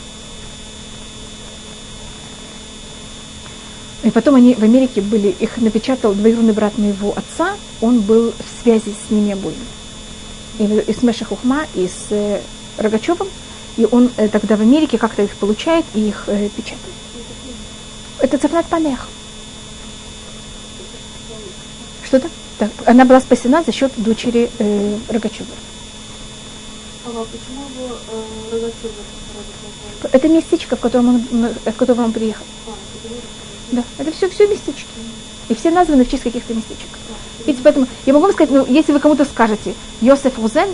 [4.09, 8.63] И потом они в Америке были, их напечатал двоюродный брат моего отца, он был в
[8.63, 9.59] связи с ними обоими.
[10.59, 12.41] И, и с Меша Хухма, и с э,
[12.79, 13.29] Рогачевым,
[13.77, 16.81] и он э, тогда в Америке как-то их получает и их э, печатает.
[18.21, 19.09] Это Цафнат Панех.
[22.07, 22.31] Что-то?
[22.59, 25.51] Так, она была спасена за счет дочери э, Рогачева.
[27.05, 28.93] А почему его э, Рогачева
[30.13, 32.47] Это местечко, в котором он, в котором он приехал.
[32.69, 32.71] А,
[33.73, 34.87] да, это все, все местечки.
[35.49, 36.89] И все названы в честь каких-то местечек.
[37.47, 40.69] Видите, поэтому я могу вам сказать, ну, если вы кому-то скажете Йосеф Рузен,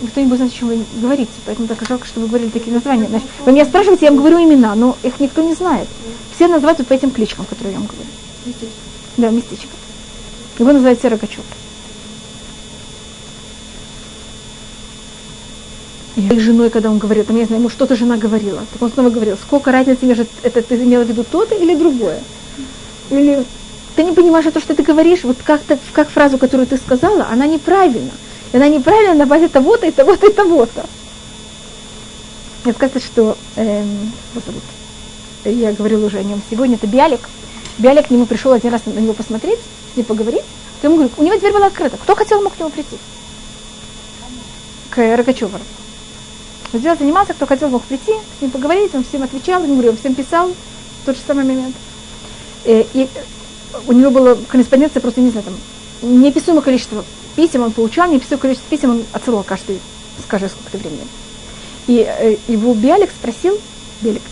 [0.00, 1.30] никто не будет знать, о чем вы говорите.
[1.44, 3.06] Поэтому так жалко, что вы говорили такие названия.
[3.08, 5.88] Значит, вы меня спрашиваете, я вам говорю имена, но их никто не знает.
[6.34, 8.08] Все называют по этим кличкам, которые я вам говорю.
[8.44, 8.74] Местечко.
[9.16, 9.68] Да, местечко.
[10.58, 11.40] Его называют Рогачев.
[11.40, 11.65] Я
[16.16, 18.64] их женой, когда он говорил, там, я знаю, ему что-то жена говорила.
[18.72, 22.22] Так он снова говорил, сколько разницы между, это ты имела в виду то-то или другое?
[23.10, 23.44] Или
[23.94, 27.46] ты не понимаешь, то, что ты говоришь, вот как-то, как фразу, которую ты сказала, она
[27.46, 28.10] неправильна.
[28.52, 30.86] И она неправильна на базе того-то и того-то и того-то.
[32.64, 34.62] Мне сказать, что эм, зовут?
[35.44, 37.28] я говорила уже о нем сегодня, это Биалик.
[37.78, 39.58] Биалик к нему пришел один раз на него посмотреть,
[39.94, 40.44] ним поговорить,
[40.80, 41.96] то ему говорю, у него дверь была открыта.
[41.96, 42.96] Кто хотел, мог к нему прийти?
[44.90, 45.58] К Рогачеву.
[46.72, 49.90] Он дело занимался, кто хотел, мог прийти, с ним поговорить, он всем отвечал, ему говорю,
[49.90, 51.74] он всем писал в тот же самый момент.
[52.64, 53.08] И, э, и
[53.86, 55.54] у него была корреспонденция просто, не знаю, там,
[56.02, 57.04] неописуемое количество
[57.36, 59.80] писем он получал, неописуемое количество писем он отсылал каждый,
[60.24, 61.06] скажи, сколько-то времени.
[61.86, 63.58] И э, его Биалик спросил,
[64.02, 64.22] Белик,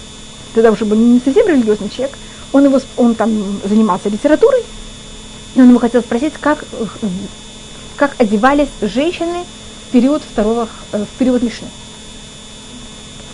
[0.54, 2.16] тогда уже был не совсем религиозный человек,
[2.52, 4.62] он, его, он там занимался литературой,
[5.54, 6.64] и он ему хотел спросить, как,
[7.96, 9.44] как одевались женщины
[9.88, 11.68] в период второго, э, в период Мишны.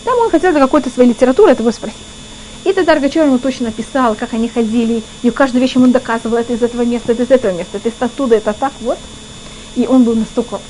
[0.05, 1.99] Там он хотел за какой-то своей литературы этого спросить.
[2.65, 6.53] И тогда Рогачев ему точно написал, как они ходили, и каждую вещь ему доказывал, это
[6.53, 8.99] из этого места, это из этого места, это из оттуда, это так, вот.
[9.77, 10.61] И он был настолько,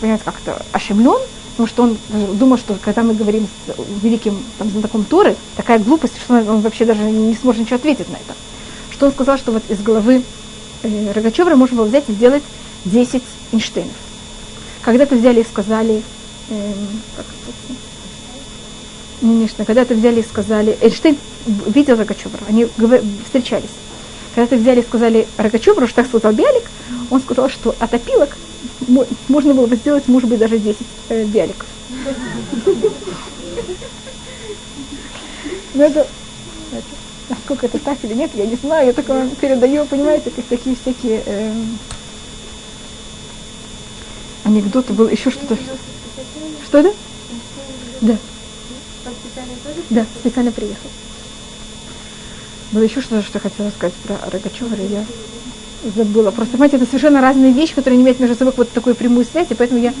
[0.00, 1.18] понимаете, как-то ошеломлен,
[1.52, 1.98] потому что он
[2.38, 6.84] думал, что когда мы говорим с великим там, знатоком Торы, такая глупость, что он вообще
[6.84, 8.34] даже не сможет ничего ответить на это.
[8.92, 10.22] Что он сказал, что вот из головы
[10.82, 12.42] э, можно было взять и сделать
[12.84, 13.22] 10
[13.52, 13.94] Эйнштейнов.
[14.82, 16.02] Когда-то взяли и сказали,
[16.50, 16.72] э,
[17.16, 17.87] как это,
[19.20, 21.16] Конечно, когда-то взяли и сказали, Эйнштейн
[21.46, 22.68] видел Рогачевра, они
[23.24, 23.70] встречались.
[24.34, 26.64] Когда-то взяли и сказали Рогачевру, что так сказал Биалик,
[27.10, 28.36] он сказал, что от опилок
[29.28, 31.66] можно было бы сделать, может быть, даже 10 э, биаликов.
[35.74, 36.06] Но это,
[36.72, 36.84] это,
[37.28, 40.76] насколько это так или нет, я не знаю, я только вам передаю, понимаете, как такие
[40.80, 41.52] всякие э,
[44.44, 45.56] анекдоты, было еще что-то.
[46.66, 46.94] Что это?
[48.00, 48.16] Да.
[49.90, 50.88] Да, специально приехал.
[52.72, 55.04] Было еще что-то, что я хотела сказать про Рогачева, я
[55.96, 56.30] забыла.
[56.30, 59.46] Просто, понимаете, это совершенно разные вещи, которые не имеют между собой вот такую прямую связь,
[59.50, 59.94] и поэтому я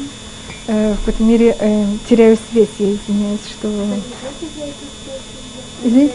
[0.66, 3.70] э, в какой-то мере э, теряю связь, я извиняюсь, что...
[5.82, 6.14] Извините?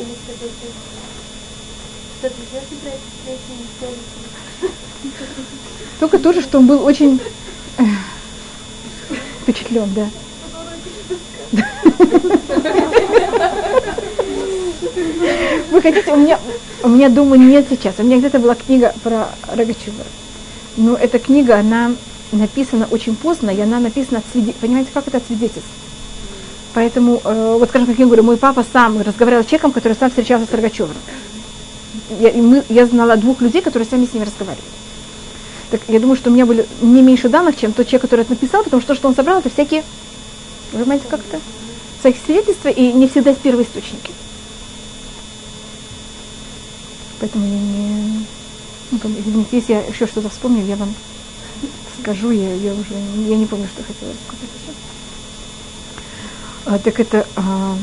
[5.99, 7.20] Только тоже, что он был очень
[7.78, 7.84] э,
[9.41, 10.09] впечатлен, да.
[15.72, 16.39] Вы хотите, у меня,
[16.84, 17.95] у меня дома нет сейчас.
[17.97, 20.04] У меня где-то была книга про Рогачева.
[20.78, 21.91] Но эта книга, она
[22.32, 24.62] написана очень поздно, и она написана от свидетельств.
[24.62, 25.70] Понимаете, как это от свидетельств?
[26.74, 30.10] Поэтому, э, вот скажем, как я говорю, мой папа сам разговаривал с человеком, который сам
[30.10, 30.95] встречался с Рогачевым.
[32.20, 34.66] Я, и мы, я знала двух людей, которые сами с ним разговаривали.
[35.70, 38.32] Так я думаю, что у меня были не меньше данных, чем тот человек, который это
[38.32, 39.84] написал, потому что то, что он собрал, это всякие,
[40.80, 41.39] понимаете, как это?
[41.99, 44.11] Всякие свидетельства и не всегда с первоисточники.
[47.19, 48.26] Поэтому я не...
[48.91, 50.93] Ну, извините, если я еще что-то вспомню, я вам
[52.01, 52.93] скажу, я, я уже
[53.28, 54.74] я не помню, что хотела сказать еще.
[56.65, 57.78] А, так это а,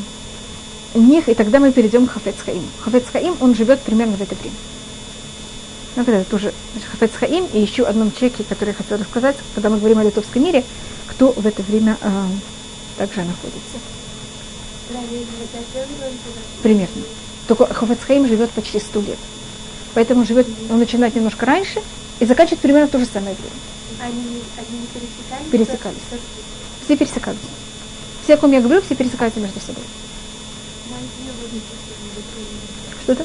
[0.95, 2.63] них, и тогда мы перейдем к Хафецхаим.
[2.81, 4.57] Хафецхаим, он живет примерно в это время.
[5.97, 6.53] Ну, это тоже
[6.93, 10.65] Хафецхаим и еще одном человеке, который я хотела рассказать, когда мы говорим о литовском мире,
[11.07, 12.27] кто в это время а,
[13.01, 13.79] также находится.
[16.63, 17.03] Примерно.
[17.49, 19.17] Только Хафецхаим живет почти сто лет.
[19.95, 21.81] Поэтому живет, он начинает немножко раньше
[22.21, 23.57] и заканчивает примерно в то же самое время.
[24.03, 25.51] Они, они пересекались?
[25.51, 26.21] Пересекались.
[26.85, 27.39] Все пересекались.
[28.23, 29.85] Все, о ком я говорю, все пересекаются между собой.
[33.05, 33.25] Что-то?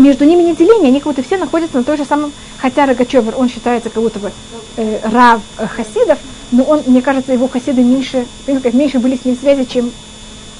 [0.00, 3.34] Между ними не деление, они как будто все находятся на той же самом, хотя Рогачевер,
[3.36, 4.32] он считается как будто бы
[4.76, 6.18] э, рав э, хасидов,
[6.52, 9.90] но он, мне кажется, его хасиды меньше, как меньше были с ним связи, чем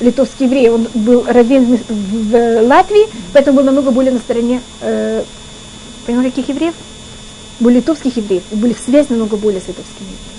[0.00, 0.70] литовский еврей.
[0.70, 5.24] Он был раввин в, Латвии, поэтому был намного более на стороне, э,
[6.06, 6.74] понимаете, каких евреев?
[7.60, 10.34] Были литовских евреев, были в связи намного более с литовскими евреями.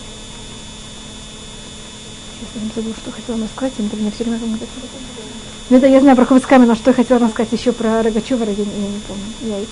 [2.40, 4.40] Сейчас я забыл, что хотела рассказать, и мне все время
[5.70, 8.52] ну, это я знаю про Ховицками, но что я хотела рассказать еще про Рогачева, я,
[8.52, 9.24] я не помню.
[9.42, 9.70] Я это...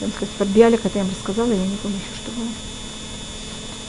[0.00, 2.48] Эм, хотела сказать, про Биалик, это я вам рассказала, я не помню еще, что было.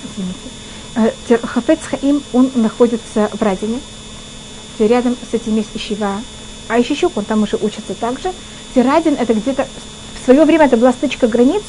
[0.10, 1.42] Извините.
[1.44, 3.80] Э, Хафец Хаим, он находится в Радине,
[4.80, 6.22] рядом с этим есть Ищева,
[6.68, 8.32] а еще Щук, он там уже учится также.
[8.74, 9.68] Тирадин это где-то,
[10.22, 11.62] в свое время это была стычка границ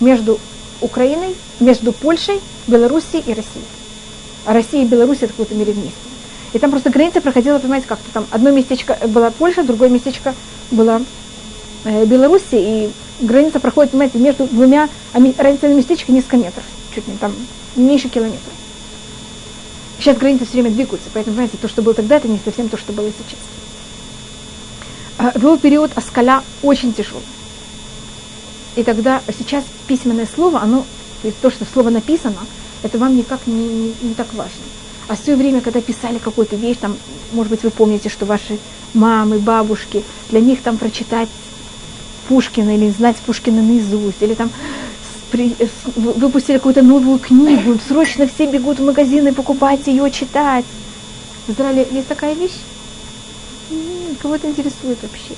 [0.00, 0.38] между
[0.80, 3.64] Украиной, между Польшей, Белоруссией и Россией.
[4.44, 5.98] А Россия и Беларусь это какой-то мере вместе.
[6.52, 10.34] И там просто граница проходила, понимаете, как-то там одно местечко была Польша, другое местечко
[10.70, 11.00] была
[11.84, 12.90] э, Белоруссия, и
[13.20, 16.64] граница проходит, понимаете, между двумя, а разница местечко несколько метров,
[16.94, 17.32] чуть не там,
[17.76, 18.52] меньше километра.
[19.98, 22.78] Сейчас границы все время двигаются, поэтому, понимаете, то, что было тогда, это не совсем то,
[22.78, 23.38] что было сейчас.
[25.18, 27.22] А, был период Аскаля очень тяжелый.
[28.76, 30.86] И тогда сейчас письменное слово, оно,
[31.20, 32.38] то есть то, что слово написано,
[32.82, 34.62] это вам никак не, не, не так важно.
[35.08, 36.96] А в свое время, когда писали какую-то вещь, там,
[37.32, 38.58] может быть, вы помните, что ваши
[38.94, 41.28] мамы, бабушки, для них там прочитать
[42.30, 44.50] Пушкина или знать Пушкина наизусть, или там
[45.32, 45.56] при,
[45.96, 50.64] выпустили какую-то новую книгу, срочно все бегут в магазины покупать ее, читать.
[51.48, 52.54] В Израиле есть такая вещь?
[54.22, 55.34] Кого это интересует вообще?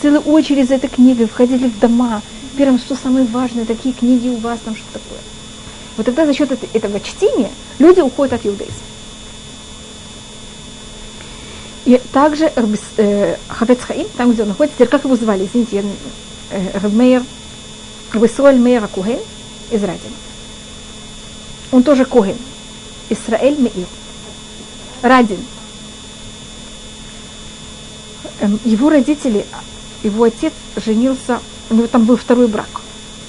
[0.00, 2.22] Целая очередь за этой книгой, входили в дома.
[2.56, 5.20] Первым, что самое важное, такие книги у вас, там что такое.
[5.96, 8.74] Вот тогда за счет этого чтения люди уходят от иудаизма.
[11.84, 12.50] И также
[12.96, 15.84] э, Хафец Хаим, там, где он находится, как его звали, извините,
[16.52, 17.22] э, Рабмейер,
[18.12, 19.18] Рабисроль Мейер Куген
[19.70, 20.14] из Радина.
[21.70, 22.36] Он тоже Коген.
[23.08, 23.86] Исраэль Меир.
[25.02, 25.38] Радин.
[28.40, 29.46] Эм, его родители,
[30.02, 31.40] его отец женился,
[31.70, 32.68] у него там был второй брак.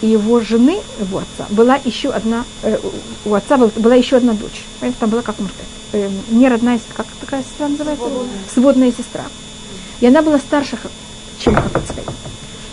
[0.02, 2.78] И его жены, его отца, была еще одна, э,
[3.24, 4.64] у отца была, была еще одна дочь.
[5.00, 8.06] Там была, как можно сказать, э, не родная, как такая сестра называется?
[8.06, 8.40] Сводная.
[8.54, 9.26] Сводная сестра.
[10.02, 10.78] И она была старше,
[11.40, 12.04] чем Хафицкая.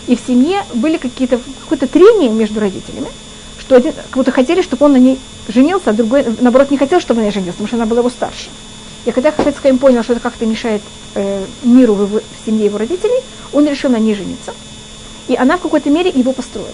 [0.07, 3.07] И в семье были какие-то, какое-то трение между родителями,
[3.59, 6.99] что один, как будто хотели, чтобы он на ней женился, а другой, наоборот, не хотел,
[6.99, 8.49] чтобы он на ней женился, потому что она была его старше.
[9.05, 10.81] И когда Хафицкая понял, что это как-то мешает
[11.15, 13.21] э, миру в, его, в семье его родителей,
[13.53, 14.53] он решил на ней жениться.
[15.27, 16.69] И она в какой-то мере его построила.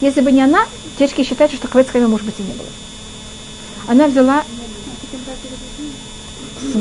[0.00, 0.64] Если бы не она,
[0.98, 2.68] течки считают, что Хафицкая, может быть, и не было.
[3.86, 4.44] Она взяла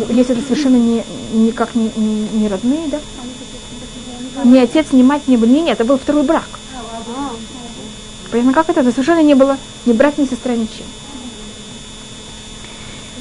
[0.09, 2.99] если это совершенно не, никак не, не, не родные, да?
[4.43, 5.51] Ни отец, ни мать не были.
[5.51, 6.47] Нет, это был второй брак.
[8.31, 8.81] Понятно, как это?
[8.81, 10.85] Это совершенно не было ни брат, ни сестра, ничем.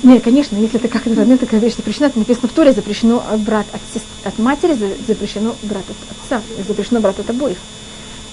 [0.03, 3.67] Нет, конечно, если это как-то родные, такая вещь запрещена, это написано в Торе, запрещено брат
[3.73, 4.05] от, сест...
[4.25, 7.57] от матери, запрещено брат от отца, запрещено брат от обоих.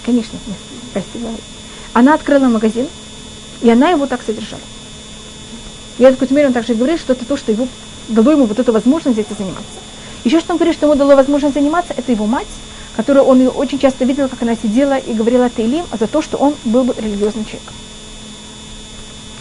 [0.05, 0.57] Конечно, нет,
[0.91, 1.19] прости,
[1.93, 2.88] Она открыла магазин,
[3.61, 4.61] и она его так содержала.
[5.97, 7.67] Я в какой-то он также говорит, что это то, что его
[8.07, 9.79] дало ему вот эту возможность этим заниматься.
[10.23, 12.47] Еще что он говорит, что ему дало возможность заниматься, это его мать,
[12.96, 16.56] которую он очень часто видел, как она сидела и говорила Тейлим за то, что он
[16.64, 17.74] был бы религиозным человеком.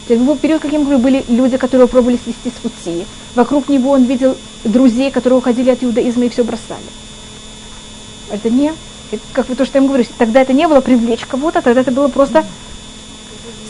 [0.07, 3.07] В его период, как я говорю, были люди, которые пробовали свести с пути.
[3.35, 6.83] Вокруг него он видел друзей, которые уходили от иудаизма и все бросали.
[8.31, 8.73] Это не,
[9.33, 11.93] как вы то, что я им говорю, тогда это не было привлечь кого-то, тогда это
[11.93, 12.45] было просто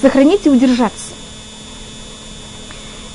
[0.01, 1.11] сохранить и удержаться.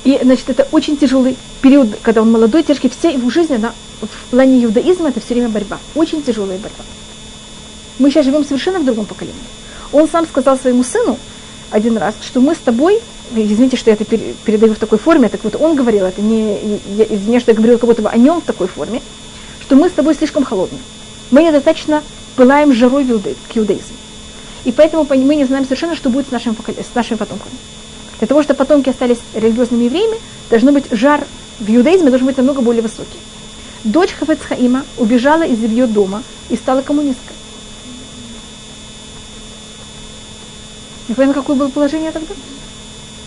[0.04, 2.88] И, значит, это очень тяжелый период, когда он молодой, тяжкий.
[2.88, 5.78] Вся его жизнь, она в плане иудаизма, это все время борьба.
[5.94, 6.84] Очень тяжелая борьба.
[7.98, 9.40] Мы сейчас живем совершенно в другом поколении.
[9.92, 11.18] Он сам сказал своему сыну
[11.70, 13.00] один раз, что мы с тобой,
[13.34, 17.04] извините, что я это передаю в такой форме, так вот он говорил, это не, я,
[17.04, 19.02] извините, что я говорил как будто бы о нем в такой форме,
[19.62, 20.78] что мы с тобой слишком холодны.
[21.30, 22.02] Мы недостаточно
[22.36, 23.96] пылаем жарой к иудаизму.
[24.64, 27.54] И поэтому мы не знаем совершенно, что будет с, нашим, с нашими потомками.
[28.18, 30.18] Для того, чтобы потомки остались религиозными евреями,
[30.50, 31.24] должно быть жар
[31.60, 33.18] в иудаизме должен быть намного более высокий.
[33.84, 37.36] Дочь Хафецхаима убежала из ее дома и стала коммунисткой.
[41.08, 42.34] Не понятно, какое было положение тогда?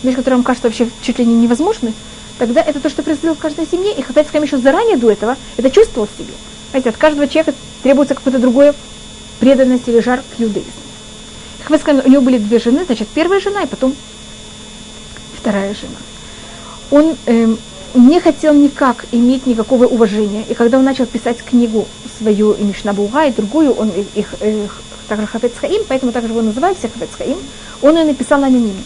[0.02, 1.94] Вещь, которая вам кажется вообще чуть ли не невозможной,
[2.38, 5.70] тогда это то, что происходило в каждой семье, и Хафецхаим еще заранее до этого это
[5.70, 6.32] чувствовал в себе.
[6.70, 8.74] Знаете, от каждого человека требуется какое-то другое
[9.40, 10.72] преданность или жар к иудаизму.
[11.64, 13.94] Хафецхаим, у него были две жены, значит, первая жена и потом
[15.36, 15.96] вторая жена.
[16.90, 17.58] Он эм,
[17.94, 20.44] не хотел никак иметь никакого уважения.
[20.48, 21.86] И когда он начал писать книгу
[22.18, 26.42] свою и Мишнабуга, и другую, он их, их, их также Хафец Хаим, поэтому также его
[26.42, 27.38] называют все Хафец Хаим,
[27.82, 28.82] он ее написал анонимно.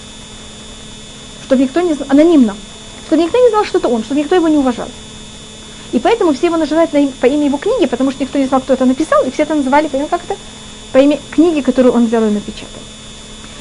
[1.44, 2.56] Чтобы никто не знал, анонимно.
[3.06, 4.88] Чтобы никто не знал, что это он, чтобы никто его не уважал.
[5.92, 8.60] И поэтому все его называют на, по имени его книги, потому что никто не знал,
[8.60, 10.36] кто это написал, и все это называли по как-то
[10.92, 12.82] по имени книги, которую он взял и напечатал.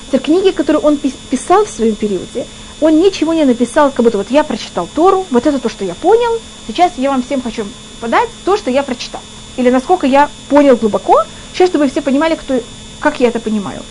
[0.08, 2.48] Теперь книги, которые он писал в своем периоде,
[2.82, 5.96] он ничего не написал, как будто вот я прочитал Тору, вот это то, что я
[5.96, 7.66] понял, сейчас я вам всем хочу
[8.02, 9.22] подать то, что я прочитал.
[9.58, 11.24] Или насколько я понял глубоко,
[11.54, 12.60] сейчас, чтобы все понимали, кто,
[13.00, 13.82] как я это понимаю.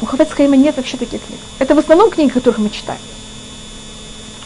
[0.00, 1.40] У Хафецкаима нет вообще таких книг.
[1.58, 3.00] Это в основном книги, которых мы читаем.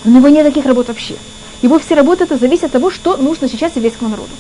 [0.04, 1.16] У него нет таких работ вообще.
[1.62, 4.30] Его все работы это зависит от того, что нужно сейчас еврейскому народу.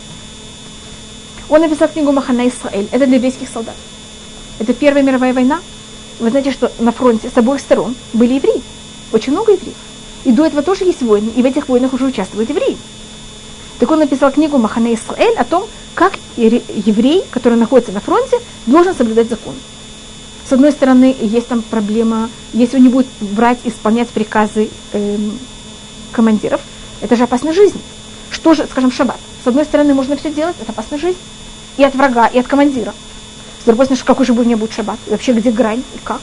[1.48, 2.88] Он написал книгу Махана Исраэль.
[2.92, 3.74] Это для еврейских солдат.
[4.58, 5.60] Это Первая мировая война.
[6.20, 8.62] Вы знаете, что на фронте с обоих сторон были евреи.
[9.12, 9.74] Очень много евреев.
[10.24, 12.76] И до этого тоже есть войны, и в этих войнах уже участвуют евреи.
[13.78, 18.94] Так он написал книгу Махане Исраэль о том, как еврей, который находится на фронте, должен
[18.94, 19.54] соблюдать закон.
[20.46, 25.38] С одной стороны, есть там проблема, если он не будет брать, исполнять приказы эм,
[26.12, 26.60] командиров,
[27.00, 27.80] это же опасная жизнь.
[28.30, 29.18] Что же, скажем, шаббат?
[29.42, 31.18] С одной стороны, можно все делать, это опасная жизнь.
[31.78, 32.92] И от врага, и от командира.
[33.60, 34.98] С другой стороны, какой же меня будет шаббат?
[35.06, 36.20] Вообще, где грань и как?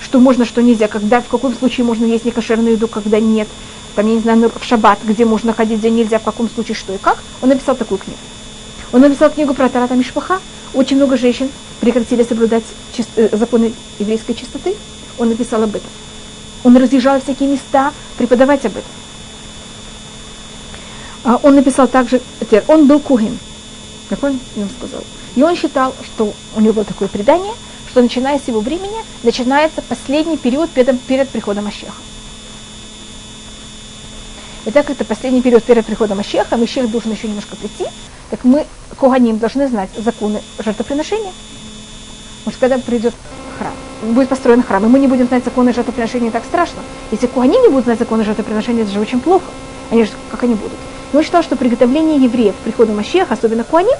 [0.00, 3.48] Что можно, что нельзя, когда, в каком случае можно есть некошерную еду, когда нет.
[3.94, 6.92] Там, я не знаю, в шаббат, где можно ходить, где нельзя, в каком случае, что
[6.92, 7.18] и как.
[7.40, 8.18] Он написал такую книгу.
[8.92, 10.40] Он написал книгу про Тарата Мишпаха.
[10.72, 11.48] Очень много женщин
[11.80, 14.74] прекратили соблюдать чист, э, законы еврейской чистоты.
[15.18, 15.90] Он написал об этом.
[16.64, 18.90] Он разъезжал всякие места преподавать об этом.
[21.22, 22.20] А он написал также,
[22.66, 23.38] он был кугин.
[24.08, 25.02] Как он им сказал?
[25.36, 27.52] И он считал, что у него было такое предание,
[27.90, 31.92] что начиная с его времени начинается последний период перед, перед приходом Ашеха.
[34.66, 37.84] Итак, это последний период перед приходом Ашеха, Машех должен еще немножко прийти,
[38.30, 38.66] так мы,
[38.98, 41.32] Коганим, должны знать законы жертвоприношения.
[42.44, 43.14] Потому что когда придет
[43.58, 43.74] храм,
[44.14, 46.80] будет построен храм, и мы не будем знать законы жертвоприношения, так страшно.
[47.10, 49.44] Если Куаним не будут знать законы жертвоприношения, это же очень плохо.
[49.90, 50.78] Они же, как они будут?
[51.12, 53.96] И он считал, что приготовление евреев к приходу Машеха, особенно Куаним,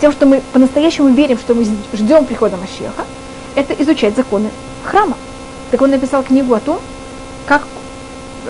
[0.00, 3.04] тем, что мы по-настоящему верим, что мы ждем прихода Машеха,
[3.54, 4.50] это изучать законы
[4.84, 5.16] храма.
[5.70, 6.80] Так он написал книгу о том,
[7.46, 7.66] как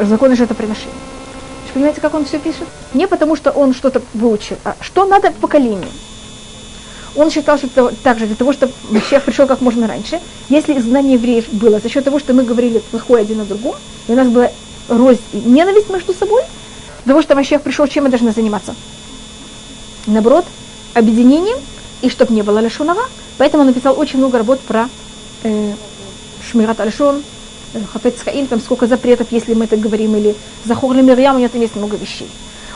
[0.01, 0.94] законы жертвоприношения.
[1.76, 2.66] Понимаете, как он все пишет?
[2.94, 5.90] Не потому, что он что-то выучил, а что надо в поколении.
[7.14, 10.18] Он считал, что это также для того, чтобы Машех пришел как можно раньше.
[10.49, 13.74] Если изгнание евреев было за счет того, что мы говорили плохое один о другом,
[14.09, 14.51] и у нас была
[14.88, 16.44] рознь и ненависть между собой,
[17.05, 18.74] для того, что Машех пришел, чем мы должны заниматься?
[20.07, 20.47] Наоборот,
[20.97, 21.59] объединением,
[22.01, 23.03] и чтобы не было лешонова.
[23.38, 24.88] Поэтому он написал очень много работ про
[25.42, 25.74] э,
[26.51, 27.22] Шмират Альшон,
[27.74, 30.34] э, Хафец Хаим, там сколько запретов, если мы это говорим, или
[30.64, 32.28] Захор Мирьям, у него там есть много вещей.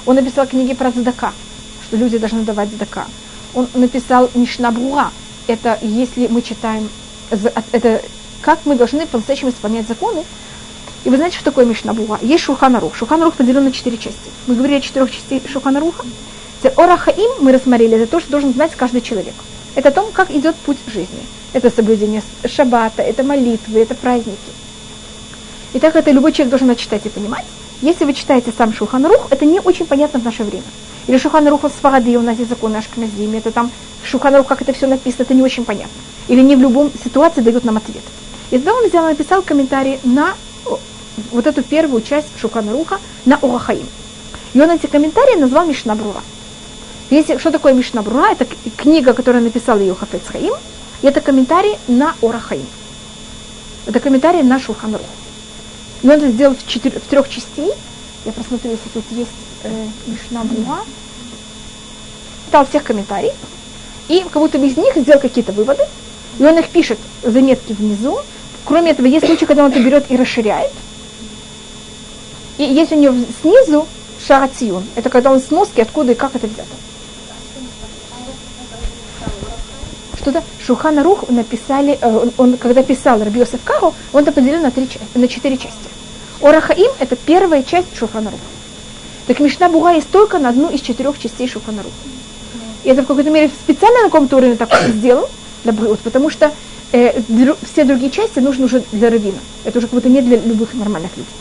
[0.05, 1.33] Он написал книги про Задака,
[1.87, 3.07] что люди должны давать Задака.
[3.55, 5.11] Он написал Мишнабруа,
[5.47, 6.89] это если мы читаем,
[7.73, 8.03] это
[8.43, 10.25] как мы должны по-настоящему исполнять законы.
[11.05, 12.19] И вы знаете, что такое Мишнабура?
[12.21, 12.95] Есть Шуханарух.
[12.95, 14.31] Шуханарух поделен на четыре части.
[14.47, 15.43] Мы говорили о четырех частях
[16.69, 19.35] Орахаим мы рассмотрели, это то, что должен знать каждый человек.
[19.75, 21.21] Это о том, как идет путь жизни.
[21.53, 24.39] Это соблюдение шаббата, это молитвы, это праздники.
[25.73, 27.45] И так это любой человек должен читать и понимать.
[27.83, 30.65] Если вы читаете сам Шуханрух, это не очень понятно в наше время.
[31.07, 33.71] Или Шуханрух с Фарады, у нас есть законы Ашкназим, это там
[34.05, 35.91] Шуханрух, как это все написано, это не очень понятно.
[36.29, 38.03] Или не в любом ситуации дают нам ответ.
[38.51, 40.35] И тогда он взял написал комментарий на
[41.33, 43.87] вот эту первую часть Шуханруха на Орахаим.
[44.53, 46.23] И он эти комментарии назвал Мишнабрура.
[47.11, 48.31] Если, что такое Мишна Брура?
[48.31, 48.47] Это
[48.77, 50.55] книга, которую написал ее Хафец Хаим.
[51.03, 52.67] И это комментарий на Орахаим.
[53.87, 55.01] Это комментарий на Шулханрух.
[56.03, 57.73] И он это сделал в, четыре, в трех частей.
[58.25, 59.31] Я посмотрю, если тут есть
[59.65, 60.79] э, Мишна Буа.
[62.53, 63.35] Дал всех комментариев.
[64.09, 65.83] И как будто бы из них сделал какие-то выводы.
[66.39, 68.21] И он их пишет, заметки внизу.
[68.65, 70.73] Кроме этого, есть случаи, когда он это берет и расширяет.
[72.59, 73.89] И есть у него снизу
[74.25, 74.85] шарацион.
[74.95, 76.69] Это когда он сноски, откуда и как это взято.
[80.21, 84.71] Что-то Шухана Рух написали, э, он, он, когда писал Рабиосов Кару, он это поделил на,
[84.71, 85.79] три, на четыре части.
[86.43, 88.43] Орахаим– это первая часть Шухана Руха.
[89.27, 91.95] Так Мишна Буга есть только на одну из четырех частей Шухана Руха.
[92.85, 95.29] И это в какой-то мере специально на каком-то уровне так сделал,
[96.05, 96.53] потому что
[96.93, 97.21] э,
[97.71, 99.39] все другие части нужны уже для равина.
[99.65, 101.33] Это уже как будто не для любых нормальных людей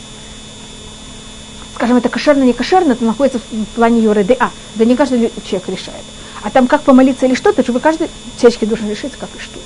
[1.80, 4.50] скажем, это кошерно, не кошерно, это находится в плане Йоры ДА.
[4.74, 6.04] Да не каждый человек решает.
[6.42, 9.58] А там как помолиться или что-то, чтобы каждый человечки должен решить, как и что.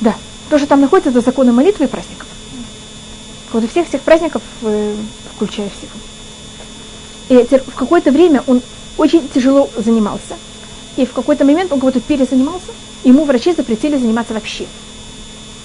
[0.00, 0.14] Да.
[0.50, 2.26] То, что там находится, это законы молитвы и праздников.
[3.52, 4.96] Вот и всех всех праздников, э,
[5.34, 5.90] включая всех.
[7.28, 8.62] И в какое-то время он
[8.96, 10.36] очень тяжело занимался.
[10.96, 12.72] И в какой-то момент он будто перезанимался.
[13.04, 14.66] Ему врачи запретили заниматься вообще.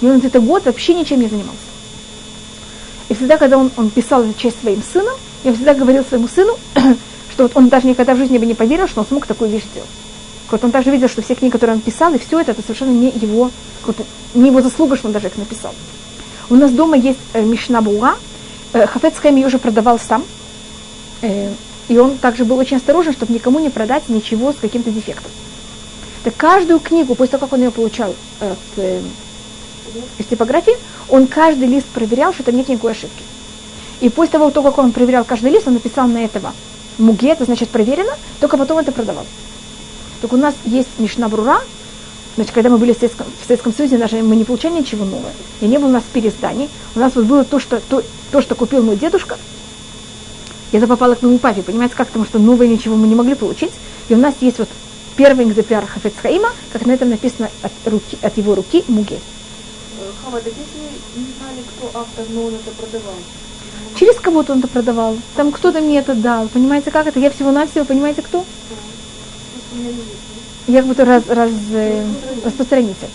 [0.01, 1.59] И он где-то год вообще ничем не занимался.
[3.09, 6.57] И всегда, когда он, он писал эту часть своим сыном, я всегда говорил своему сыну,
[7.39, 9.63] что вот он даже никогда в жизни бы не поверил, что он смог такую вещь
[9.71, 9.89] сделать.
[10.51, 12.91] Вот он также видел, что все книги, которые он писал, и все это, это совершенно
[12.91, 13.49] не его,
[14.33, 15.73] не его заслуга, что он даже их написал.
[16.49, 18.17] У нас дома есть э, Мишна Буа,
[18.73, 20.25] э, Хафет Хайм ее уже продавал сам,
[21.21, 21.53] э,
[21.87, 25.31] и он также был очень осторожен, чтобы никому не продать ничего с каким-то дефектом.
[26.25, 29.01] Так каждую книгу, после того, как он ее получал от э,
[30.17, 30.75] из типографии,
[31.07, 33.23] он каждый лист проверял, что там нет никакой ошибки.
[34.01, 36.51] И после того, как он проверял каждый лист, он написал на этого
[36.99, 39.25] муге, это значит проверено, только потом это продавал.
[40.21, 41.61] Так у нас есть Мишна Брура,
[42.35, 45.31] значит, когда мы были в Советском, в Советском Союзе, даже мы не получали ничего нового.
[45.61, 46.69] И не было у нас переизданий.
[46.95, 49.37] У нас вот было то, что, то, то, что купил мой дедушка,
[50.71, 53.33] и это попало к моему папе, понимаете, как, потому что новое ничего мы не могли
[53.33, 53.71] получить.
[54.07, 54.69] И у нас есть вот
[55.15, 59.19] первый экземпляр Хафецхаима, как на этом написано от, руки, от его руки Муге.
[60.23, 63.15] Хава, так если не знали, кто автор, но он это продавал.
[63.95, 65.17] Через кого-то он это продавал.
[65.35, 66.47] Там кто-то мне это дал.
[66.47, 67.19] Понимаете, как это?
[67.19, 68.45] Я всего-навсего, понимаете, кто?
[70.67, 72.05] Я как будто раз, раз, э,
[72.45, 73.07] распространитель.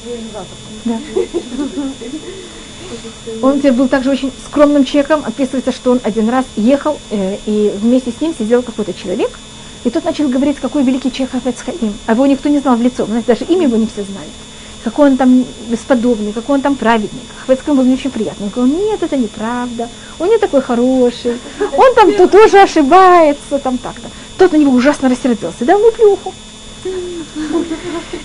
[0.84, 0.98] Да.
[3.42, 5.22] Он теперь был также очень скромным человеком.
[5.24, 9.30] Описывается, что он один раз ехал, э, и вместе с ним сидел какой-то человек.
[9.84, 11.94] И тот начал говорить, какой великий человек Хафец Хаим.
[12.06, 13.06] А его никто не знал в лицо.
[13.06, 14.28] Знаете, даже имя его не все знали
[14.84, 17.24] какой он там бесподобный, какой он там праведник.
[17.46, 18.46] Хвецкому был не очень приятно.
[18.46, 21.38] Он говорил, нет, это неправда, он не такой хороший,
[21.76, 24.08] он там то тоже ошибается, там так-то.
[24.38, 26.34] Тот на него ужасно рассердился, дал ему плюху.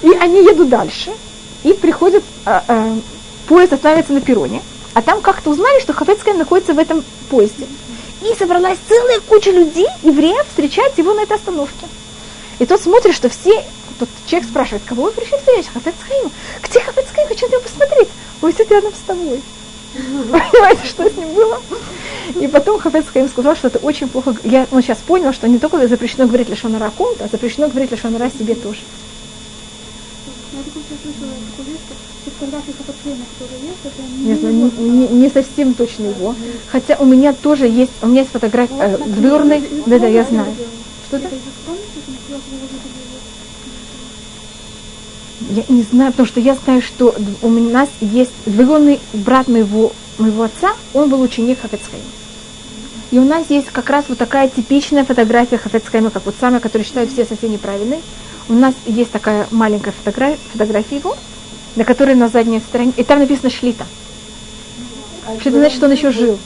[0.01, 1.11] И они едут дальше,
[1.63, 2.97] и приходят, а, а,
[3.47, 4.61] поезд останавливается на перроне,
[4.93, 7.67] а там как-то узнали, что Хафецкая находится в этом поезде.
[8.21, 11.87] И собралась целая куча людей, евреев, встречать его на этой остановке.
[12.59, 13.63] И тот смотрит, что все
[13.97, 15.69] Тот человек спрашивает, кого вы пришли встретить?
[15.73, 16.31] Хафецхаим.
[16.61, 17.27] Где Хафецхаим?
[17.27, 18.09] Хочу на него посмотреть.
[18.41, 19.41] Он сидит рядом с тобой.
[19.93, 21.61] Понимаете, что с ним было?
[22.39, 24.35] И потом Хафецхаим сказал, что это очень плохо.
[24.43, 27.91] Я он сейчас понял, что не только запрещено говорить Лешонара о ком-то, а запрещено говорить
[27.91, 28.81] Лешонара себе тоже.
[34.19, 36.35] Не знаю, не, не, не совсем точно его.
[36.71, 40.53] Хотя у меня тоже есть, у меня есть фотография э, дверной, да, да, я знаю.
[41.09, 41.27] Что-то?
[45.49, 50.43] Я не знаю, потому что я знаю, что у нас есть двоюродный брат моего, моего
[50.43, 52.05] отца, он был ученик Хафецхайма.
[53.09, 56.85] И у нас есть как раз вот такая типичная фотография Хафецхайма, как вот самая, которую
[56.85, 58.01] считают все совсем неправильной.
[58.47, 61.15] У нас есть такая маленькая фотография, фотография его,
[61.75, 63.87] на которой на задней стороне, и там написано Шлита.
[65.39, 66.37] Что это значит, что он еще жил.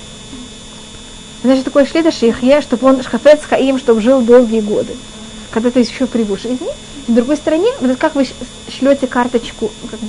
[1.43, 4.95] Значит, такое Шлита Шейхе, чтобы он Хафец Хаим, чтобы жил долгие годы.
[5.51, 6.69] Когда ты еще при его жизни.
[7.07, 8.25] С другой стороне, вот как вы
[8.69, 9.99] шлете карточку, как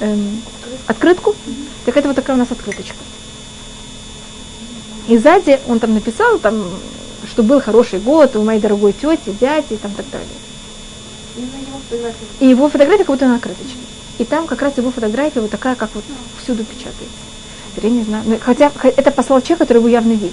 [0.00, 0.42] эм,
[0.88, 1.36] открытку,
[1.84, 2.96] так это вот такая у нас открыточка.
[5.06, 6.68] И сзади он там написал, там,
[7.30, 10.26] что был хороший год у моей дорогой тети, дяди и там так далее.
[12.40, 13.78] И его фотография как будто на открыточке.
[14.18, 16.02] И там как раз его фотография вот такая, как вот
[16.42, 17.25] всюду печатается.
[17.82, 18.24] Я не знаю.
[18.26, 20.32] Ну, хотя это послал человек, который его явно видел.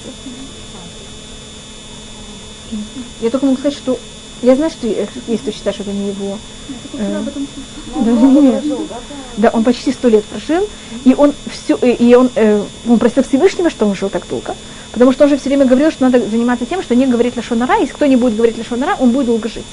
[3.22, 3.98] Я только могу сказать, что
[4.42, 6.38] я знаю, что есть кто считает, что это не его.
[6.94, 7.24] Э,
[7.96, 8.64] да, нет.
[9.38, 10.68] да, он почти сто лет прожил,
[11.06, 14.56] и он все, и он, э, он просил Всевышнего, что он жил так долго,
[14.92, 17.80] потому что он же все время говорил, что надо заниматься тем, что не говорить лошонара,
[17.80, 19.66] если кто не будет говорить лошонара, он будет долго жить.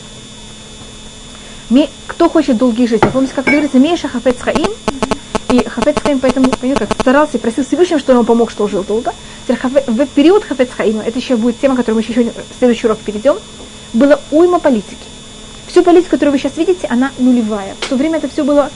[2.08, 3.10] Кто хочет долгих жизней?
[3.12, 4.70] Помните, как говорится, Меша Хафец Хаим,
[5.50, 8.84] И Хафец Хаим поэтому понимаете, как старался и просил Всевышнего, что он помог, что жил
[8.84, 9.12] долго.
[9.46, 13.36] В период Хафец Хаима, это еще будет тема, которую мы еще в следующий урок перейдем,
[13.92, 14.96] было уйма политики.
[15.66, 17.74] Всю политику, которую вы сейчас видите, она нулевая.
[17.80, 18.70] В то время это все было,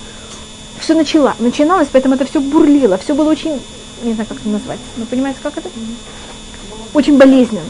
[0.79, 3.61] все начало, начиналось, поэтому это все бурлило, все было очень,
[4.03, 5.69] не знаю, как это назвать, но понимаете, как это?
[6.93, 7.62] Очень болезненно.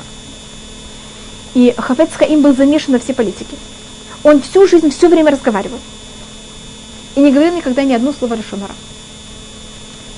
[1.54, 3.56] И Хафец Хаим был замешан на все политики.
[4.24, 5.78] Он всю жизнь, все время разговаривал.
[7.14, 8.74] И не говорил никогда ни одно слово Рашонара.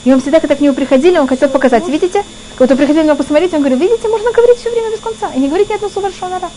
[0.04, 2.24] И он всегда, когда к нему приходили, он хотел показать, видите?
[2.56, 5.30] Когда приходили на него посмотреть, он говорил, видите, можно говорить все время без конца.
[5.34, 6.48] И не говорить ни одно слово Рашонара.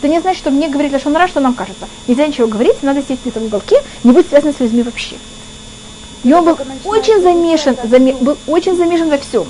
[0.00, 1.86] Это не значит, что мне говорить Лашонара, что нам кажется.
[2.08, 5.16] Нельзя ничего говорить, надо сесть где-то в уголке, не быть связанным с людьми вообще.
[6.24, 9.46] И он был очень замешан, заме, был очень замешан во всем.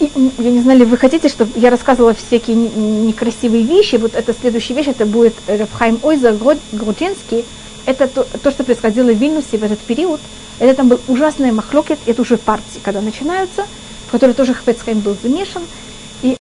[0.00, 3.96] Я не знаю, ли вы хотите, чтобы я рассказывала всякие некрасивые вещи.
[3.96, 6.36] Вот это следующая вещь, это будет Рафхайм Ойза
[6.72, 7.44] Грудинский.
[7.84, 10.20] Это то, то, что происходило в Вильнюсе в этот период.
[10.60, 13.66] Это там был ужасный махлокет, это уже партии, когда начинаются,
[14.06, 15.62] в которой тоже Хафецхайм был замешан.